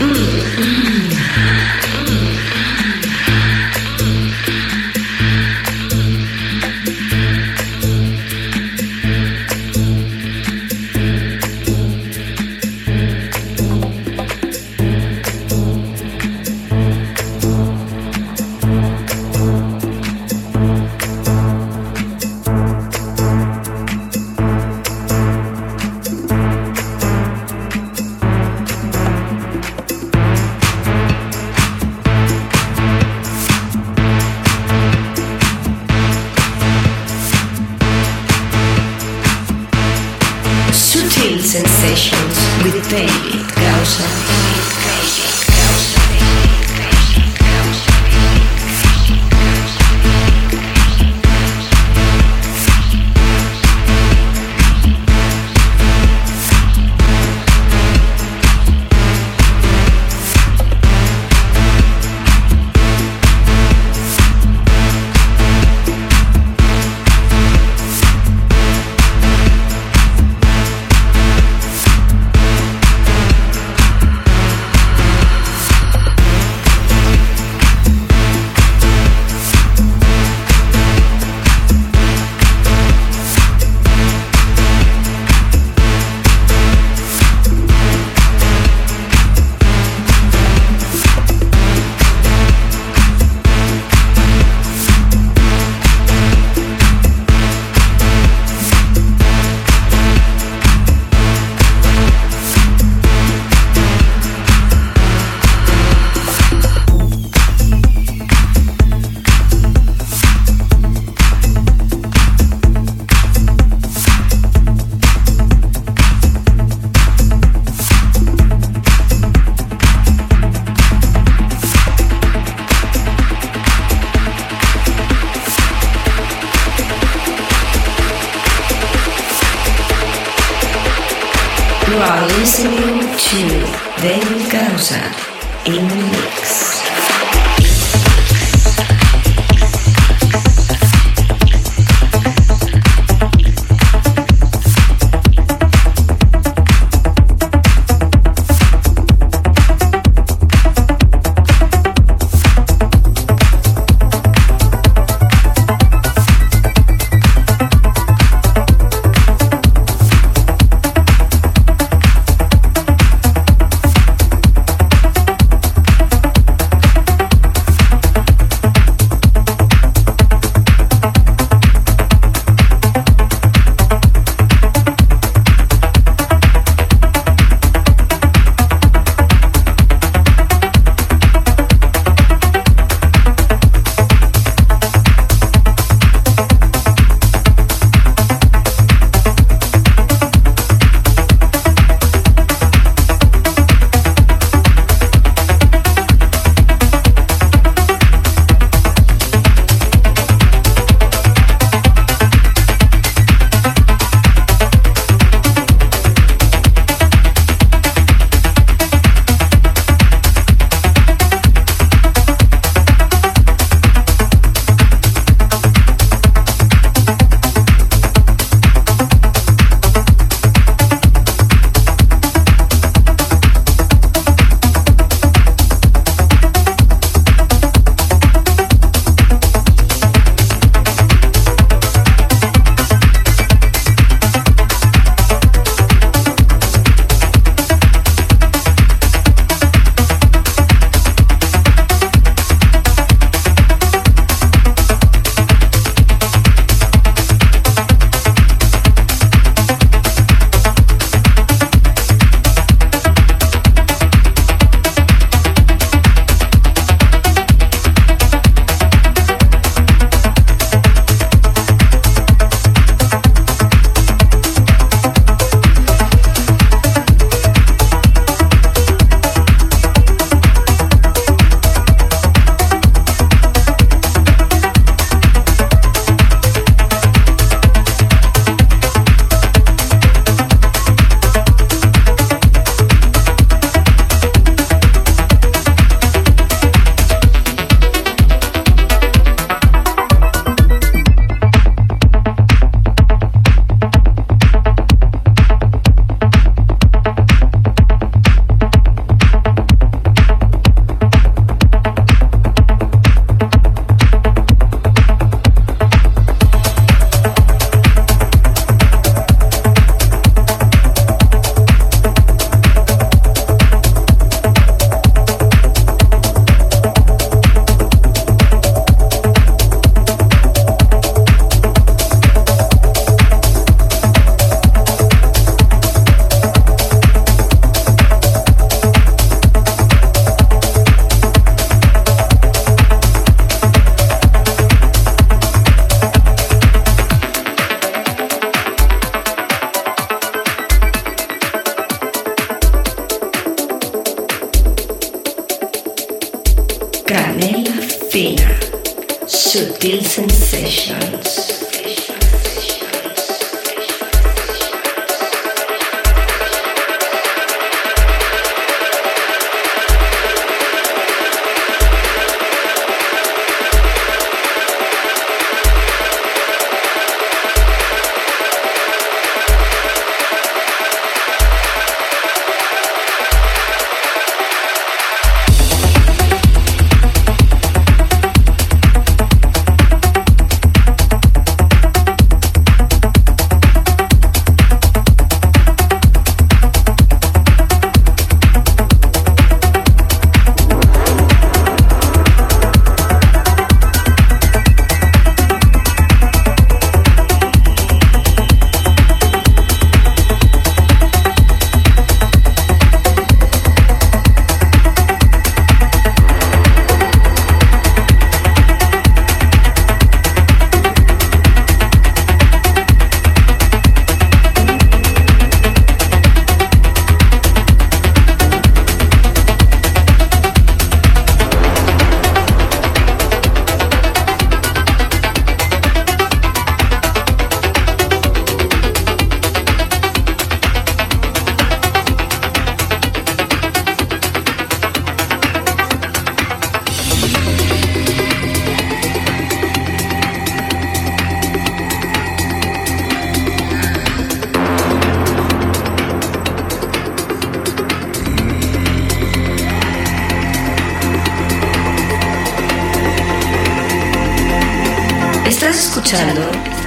[0.00, 1.11] Mm,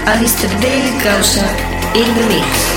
[0.08, 0.48] a Mr.
[0.62, 1.48] David Causa
[1.96, 2.75] in the mix.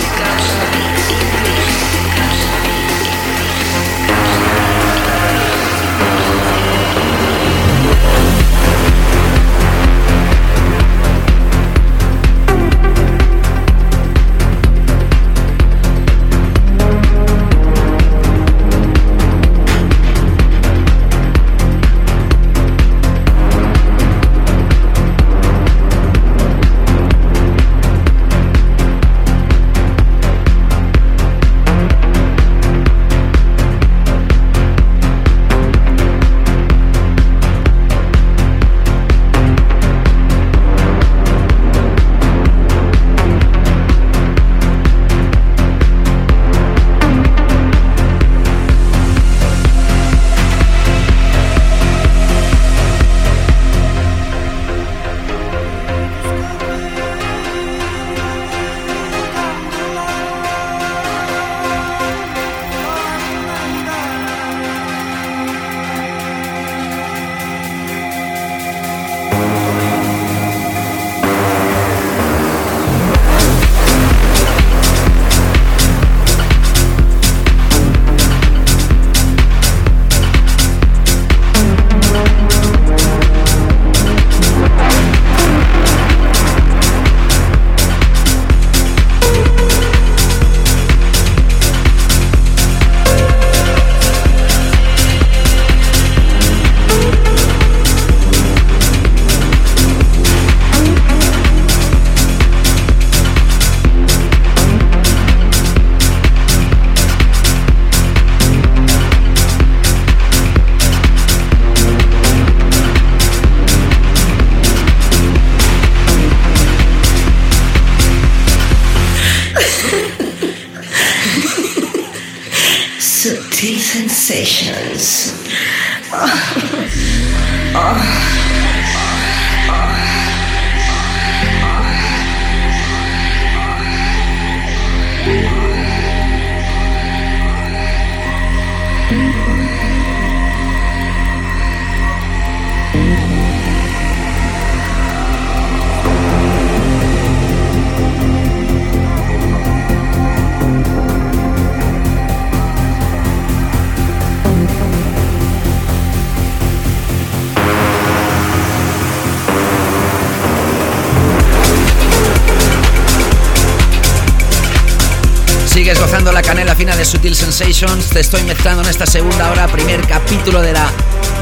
[167.78, 170.90] Te estoy mezclando en esta segunda hora, primer capítulo de la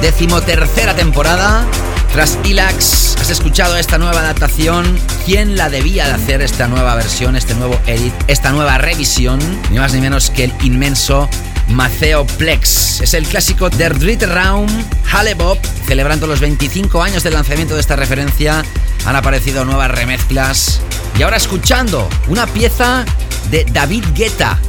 [0.02, 1.64] decimotercera temporada.
[2.12, 4.98] Tras Ilax, has escuchado esta nueva adaptación.
[5.24, 9.38] ¿Quién la debía de hacer esta nueva versión, este nuevo edit, esta nueva revisión?
[9.70, 11.26] Ni más ni menos que el inmenso
[11.68, 13.00] Maceo Plex.
[13.00, 14.68] Es el clásico Der Dritte Raum,
[15.10, 18.62] Halle Bob, celebrando los 25 años del lanzamiento de esta referencia.
[19.06, 20.82] Han aparecido nuevas remezclas.
[21.18, 23.06] Y ahora escuchando una pieza
[23.50, 24.60] de David Guetta.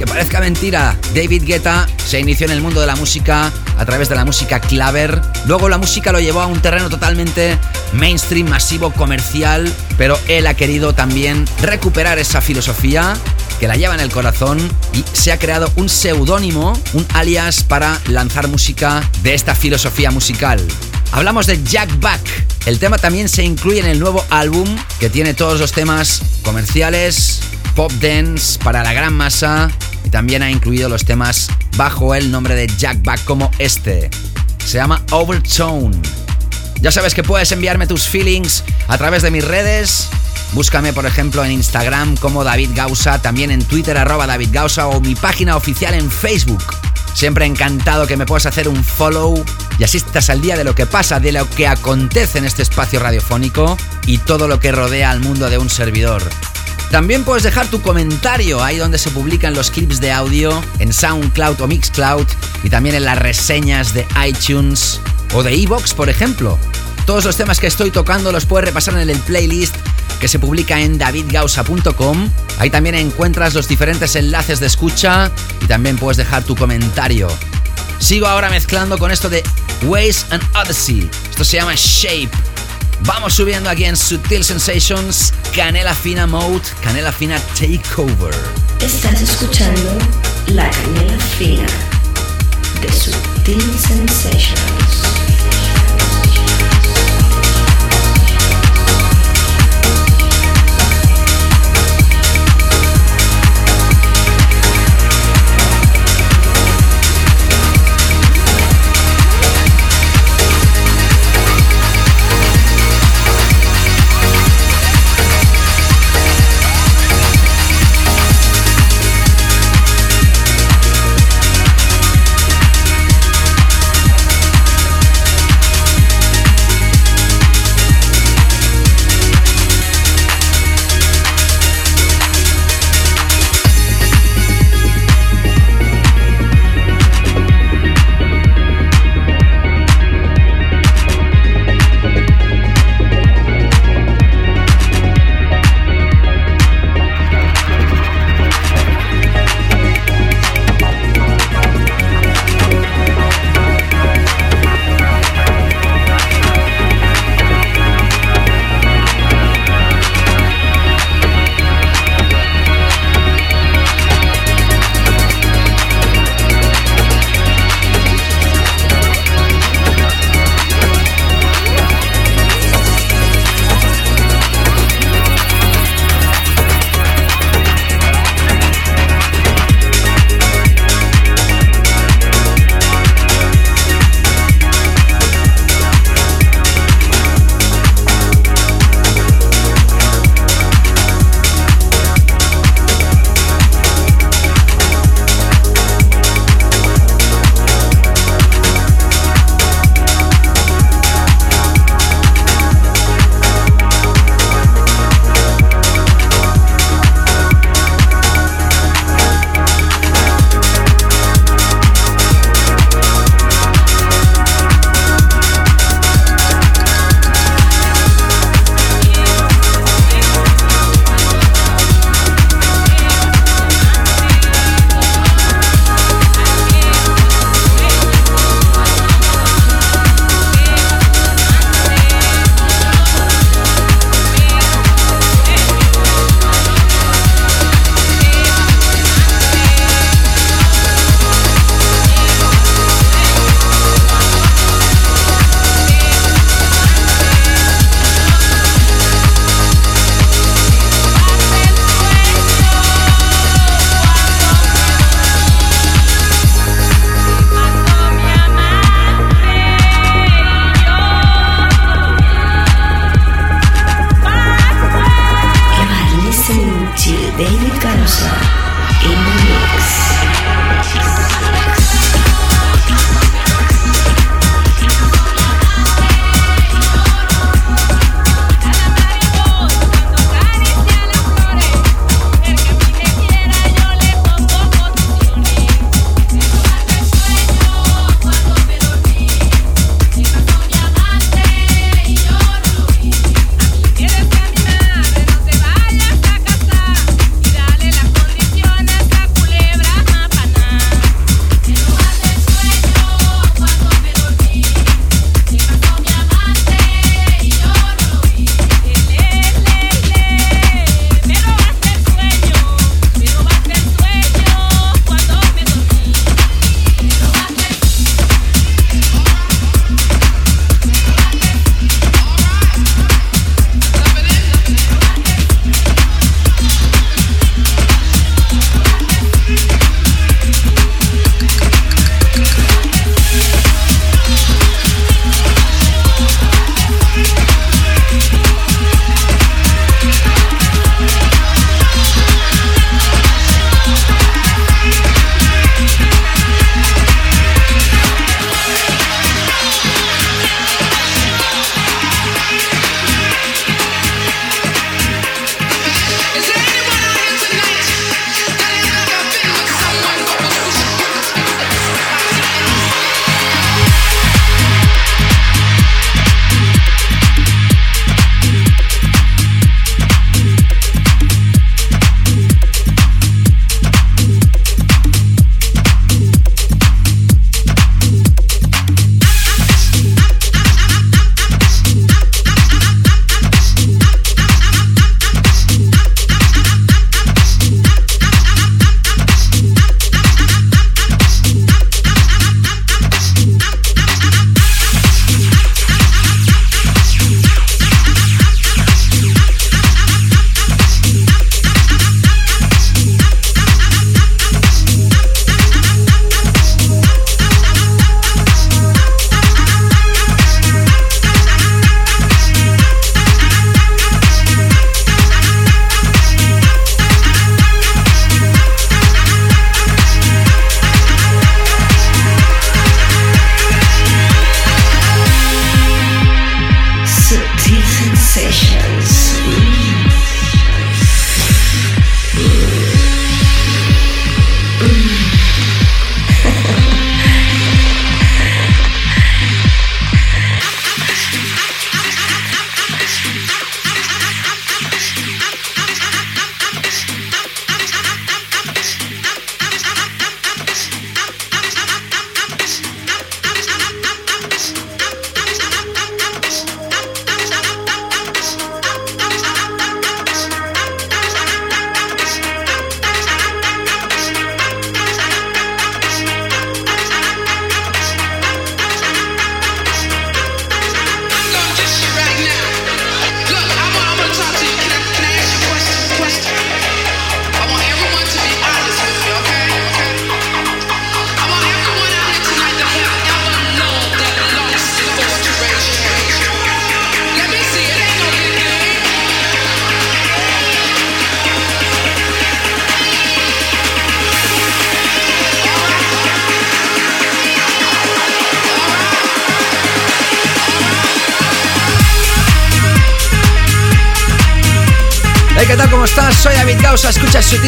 [0.00, 4.08] Aunque parezca mentira, David Guetta se inició en el mundo de la música a través
[4.08, 5.20] de la música claver.
[5.44, 7.58] Luego la música lo llevó a un terreno totalmente
[7.92, 13.14] mainstream, masivo, comercial, pero él ha querido también recuperar esa filosofía
[13.58, 14.58] que la lleva en el corazón
[14.94, 20.66] y se ha creado un seudónimo, un alias para lanzar música de esta filosofía musical.
[21.12, 22.22] Hablamos de Jack Back.
[22.64, 24.66] El tema también se incluye en el nuevo álbum
[24.98, 27.40] que tiene todos los temas comerciales,
[27.80, 29.70] pop dance para la gran masa
[30.04, 31.48] y también ha incluido los temas
[31.78, 34.10] bajo el nombre de Jack Back como este.
[34.62, 35.96] Se llama Overtone.
[36.82, 40.10] Ya sabes que puedes enviarme tus feelings a través de mis redes.
[40.52, 45.00] Búscame, por ejemplo, en Instagram como David Gausa, también en Twitter arroba David Gausa o
[45.00, 46.62] mi página oficial en Facebook.
[47.14, 49.42] Siempre encantado que me puedas hacer un follow
[49.78, 52.60] y así estás al día de lo que pasa, de lo que acontece en este
[52.60, 56.22] espacio radiofónico y todo lo que rodea al mundo de un servidor.
[56.90, 61.60] También puedes dejar tu comentario ahí donde se publican los clips de audio en SoundCloud
[61.60, 62.26] o Mixcloud
[62.64, 65.00] y también en las reseñas de iTunes
[65.32, 66.58] o de Evox, por ejemplo.
[67.06, 69.74] Todos los temas que estoy tocando los puedes repasar en el playlist
[70.20, 72.28] que se publica en davidgausa.com.
[72.58, 75.30] Ahí también encuentras los diferentes enlaces de escucha
[75.62, 77.28] y también puedes dejar tu comentario.
[78.00, 79.44] Sigo ahora mezclando con esto de
[79.82, 81.08] Ways and Odyssey.
[81.30, 82.30] Esto se llama Shape.
[83.02, 88.34] Vamos subiendo aquí en Sutil Sensations, Canela Fina Mode, Canela Fina Takeover.
[88.80, 89.98] Estás escuchando
[90.48, 91.66] la canela fina
[92.82, 95.29] de Sutil Sensations.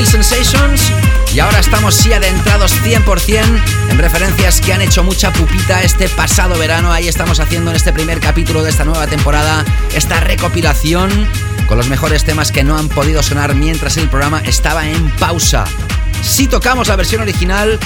[0.07, 0.93] Sensations
[1.35, 6.59] y ahora estamos sí adentrados 100% en referencias que han hecho mucha pupita este pasado
[6.59, 6.93] verano.
[6.93, 9.65] Ahí estamos haciendo en este primer capítulo de esta nueva temporada
[9.95, 11.11] esta recopilación
[11.67, 15.65] con los mejores temas que no han podido sonar mientras el programa estaba en pausa.
[16.23, 17.79] Sí tocamos la versión original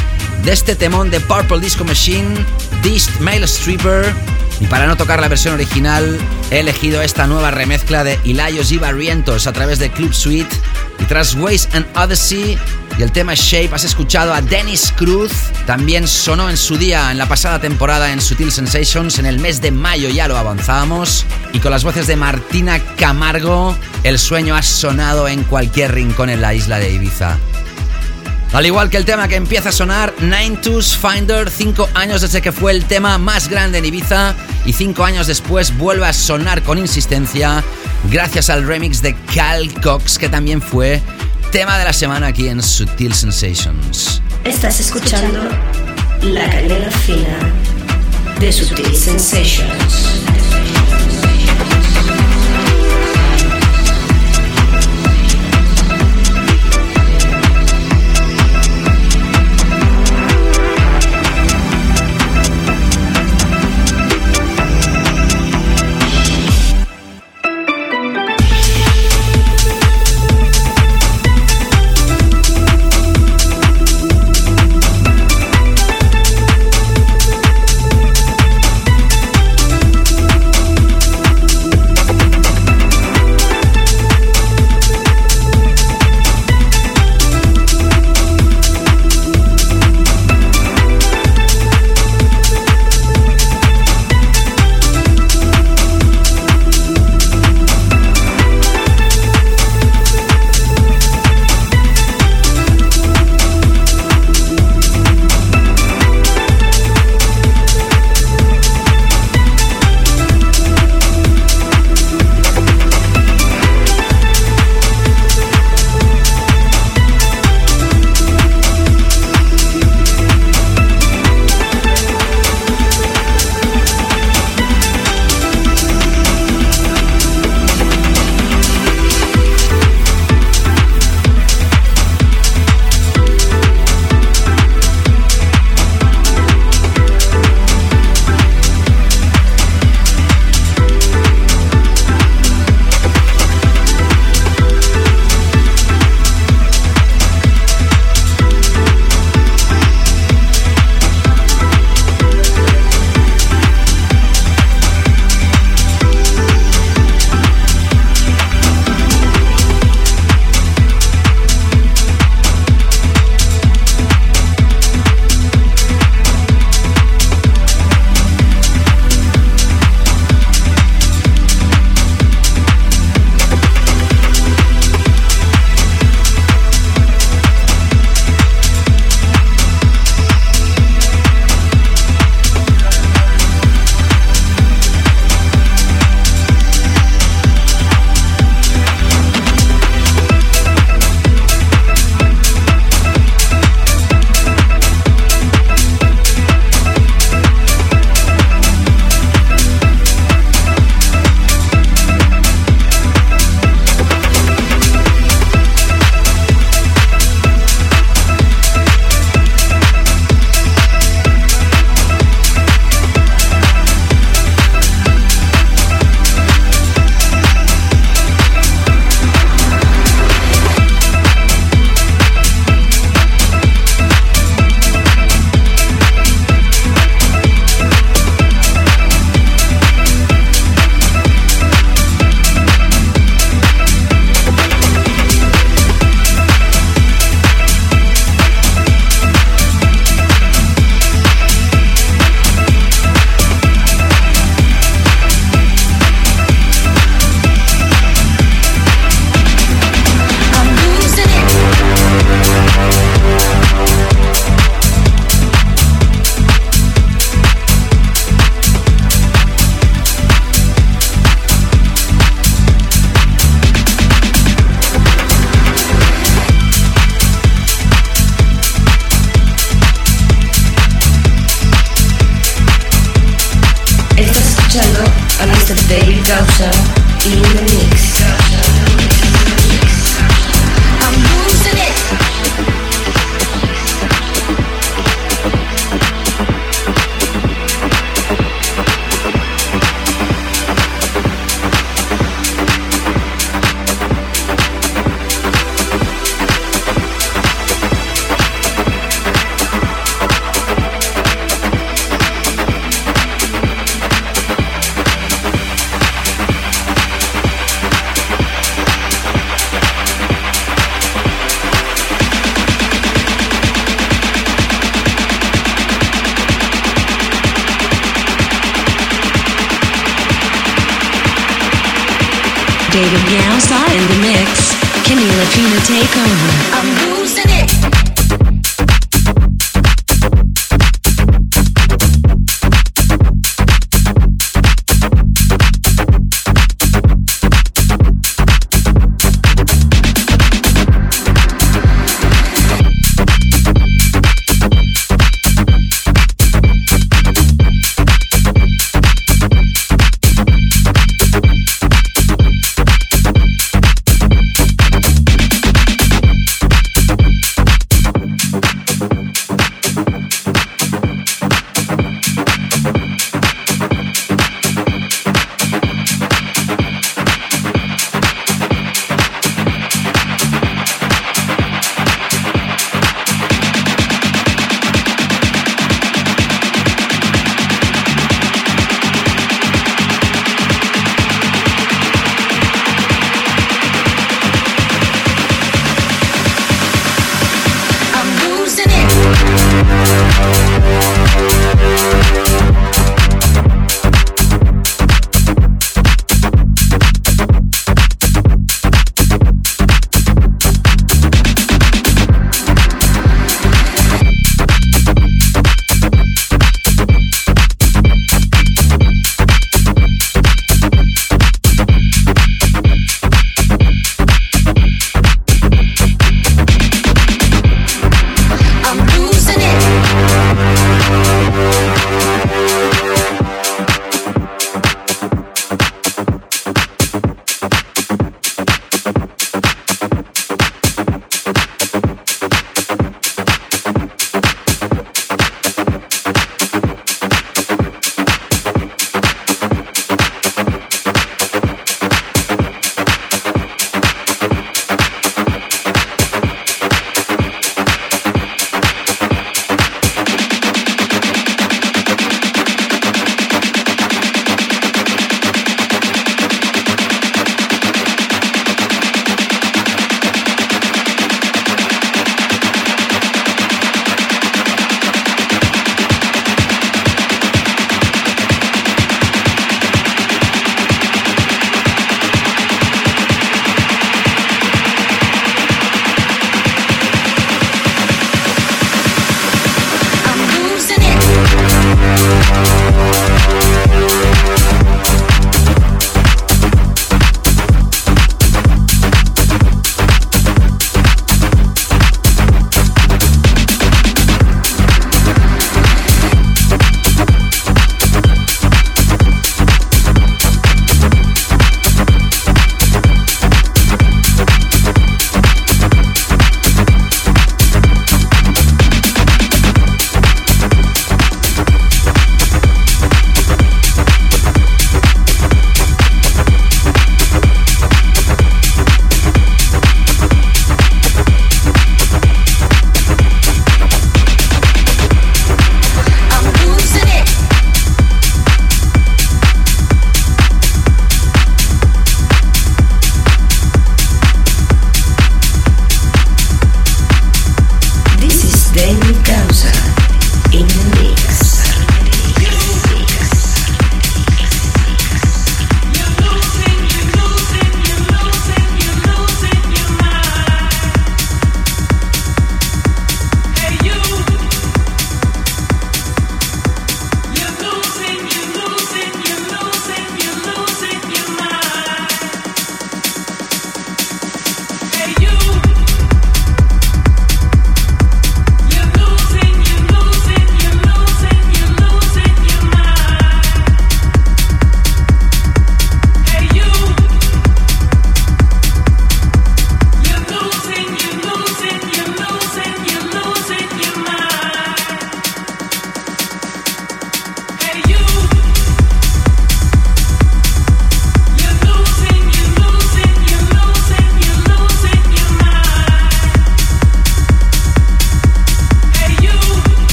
[0.43, 2.35] de este temón de Purple Disco Machine,
[2.83, 4.15] This Male Stripper,
[4.61, 6.19] y para no tocar la versión original,
[6.51, 10.55] he elegido esta nueva remezcla de Ilayos y Barrientos a través de Club Suite.
[10.99, 12.59] Y tras Ways and Odyssey
[12.99, 15.31] y el tema Shape, has escuchado a Dennis Cruz.
[15.67, 19.19] También sonó en su día, en la pasada temporada, en Sutil Sensations.
[19.19, 21.27] En el mes de mayo ya lo avanzábamos.
[21.53, 26.41] Y con las voces de Martina Camargo, el sueño ha sonado en cualquier rincón en
[26.41, 27.37] la isla de Ibiza.
[28.53, 32.41] Al igual que el tema que empieza a sonar, Nine Twos Finder, 5 años desde
[32.41, 36.63] que fue el tema más grande en Ibiza y 5 años después vuelve a sonar
[36.63, 37.63] con insistencia
[38.11, 41.01] gracias al remix de Cal Cox que también fue
[41.53, 44.23] tema de la semana aquí en Sutil Sensations.
[44.45, 45.49] Estás escuchando
[46.23, 47.53] La Canela Fina
[48.41, 50.06] de Sutil Sensations.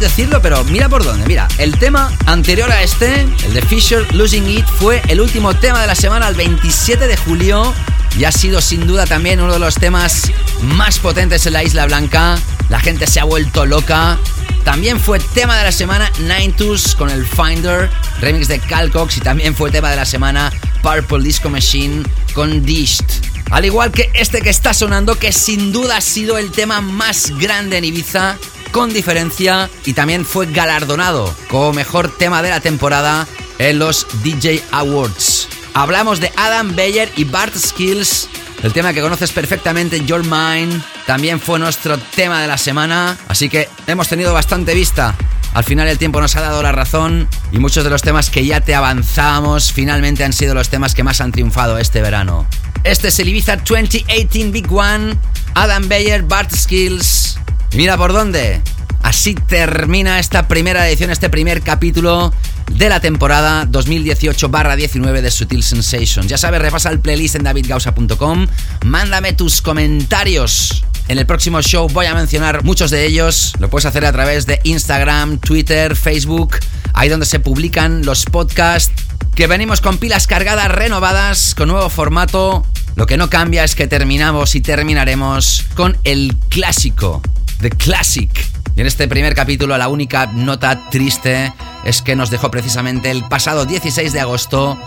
[0.00, 1.26] Decirlo, pero mira por dónde.
[1.26, 5.80] Mira, el tema anterior a este, el de Fisher Losing It, fue el último tema
[5.80, 7.74] de la semana, el 27 de julio.
[8.18, 10.30] Y ha sido sin duda también uno de los temas
[10.62, 12.38] más potentes en la Isla Blanca.
[12.70, 14.18] La gente se ha vuelto loca.
[14.64, 17.90] También fue tema de la semana Nintus con el Finder,
[18.20, 19.18] remix de Calcox.
[19.18, 20.50] Y también fue tema de la semana
[20.82, 22.02] Purple Disco Machine
[22.32, 23.04] con Dished.
[23.50, 27.30] Al igual que este que está sonando, que sin duda ha sido el tema más
[27.38, 28.36] grande en Ibiza,
[28.76, 33.26] con diferencia, y también fue galardonado como mejor tema de la temporada
[33.58, 35.48] en los DJ Awards.
[35.72, 38.28] Hablamos de Adam Beyer y Bart Skills,
[38.62, 43.48] el tema que conoces perfectamente, Your Mind, también fue nuestro tema de la semana, así
[43.48, 45.14] que hemos tenido bastante vista.
[45.54, 48.44] Al final el tiempo nos ha dado la razón y muchos de los temas que
[48.44, 52.46] ya te avanzábamos finalmente han sido los temas que más han triunfado este verano.
[52.84, 55.16] Este es el Ibiza 2018 Big One,
[55.54, 57.25] Adam Beyer, Bart Skills.
[57.74, 58.62] Mira por dónde.
[59.02, 62.32] Así termina esta primera edición, este primer capítulo
[62.72, 66.26] de la temporada 2018-19 de Sutil Sensations.
[66.26, 68.46] Ya sabes, repasa el playlist en davidgausa.com.
[68.84, 70.84] Mándame tus comentarios.
[71.08, 73.52] En el próximo show voy a mencionar muchos de ellos.
[73.60, 76.56] Lo puedes hacer a través de Instagram, Twitter, Facebook,
[76.92, 79.04] ahí donde se publican los podcasts.
[79.36, 82.66] Que venimos con pilas cargadas, renovadas, con nuevo formato.
[82.96, 87.22] Lo que no cambia es que terminamos y terminaremos con el clásico,
[87.60, 88.30] The Classic.
[88.74, 91.52] Y en este primer capítulo la única nota triste
[91.84, 94.78] es que nos dejó precisamente el pasado 16 de agosto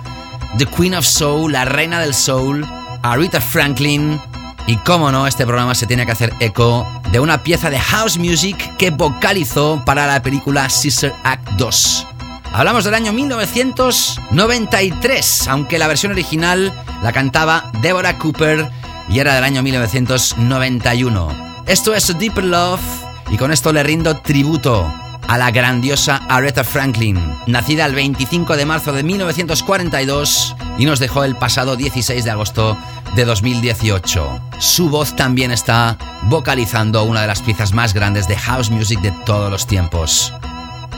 [0.58, 2.66] The Queen of Soul, la reina del soul,
[3.04, 4.20] Aretha Franklin.
[4.68, 8.18] Y cómo no, este programa se tiene que hacer eco de una pieza de house
[8.18, 12.08] music que vocalizó para la película Sister Act 2.
[12.52, 18.70] Hablamos del año 1993, aunque la versión original la cantaba Deborah Cooper
[19.08, 21.49] y era del año 1991.
[21.70, 22.82] Esto es Deeper Love
[23.30, 24.92] y con esto le rindo tributo
[25.28, 31.24] a la grandiosa Aretha Franklin, nacida el 25 de marzo de 1942 y nos dejó
[31.24, 32.76] el pasado 16 de agosto
[33.16, 34.42] de 2018.
[34.58, 39.12] Su voz también está vocalizando una de las piezas más grandes de house music de
[39.28, 40.34] todos los tiempos.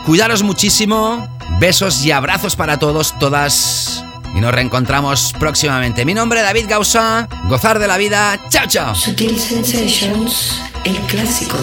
[0.06, 1.28] Cuidaros muchísimo,
[1.60, 4.06] besos y abrazos para todos, todas.
[4.36, 6.06] Y nos reencontramos próximamente.
[6.06, 7.28] Mi nombre es David Gausa.
[7.48, 8.40] Gozar de la vida.
[8.50, 8.96] Chao, chao.
[8.96, 11.58] Sutil Sensations, el clásico.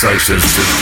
[0.00, 0.79] Sensations.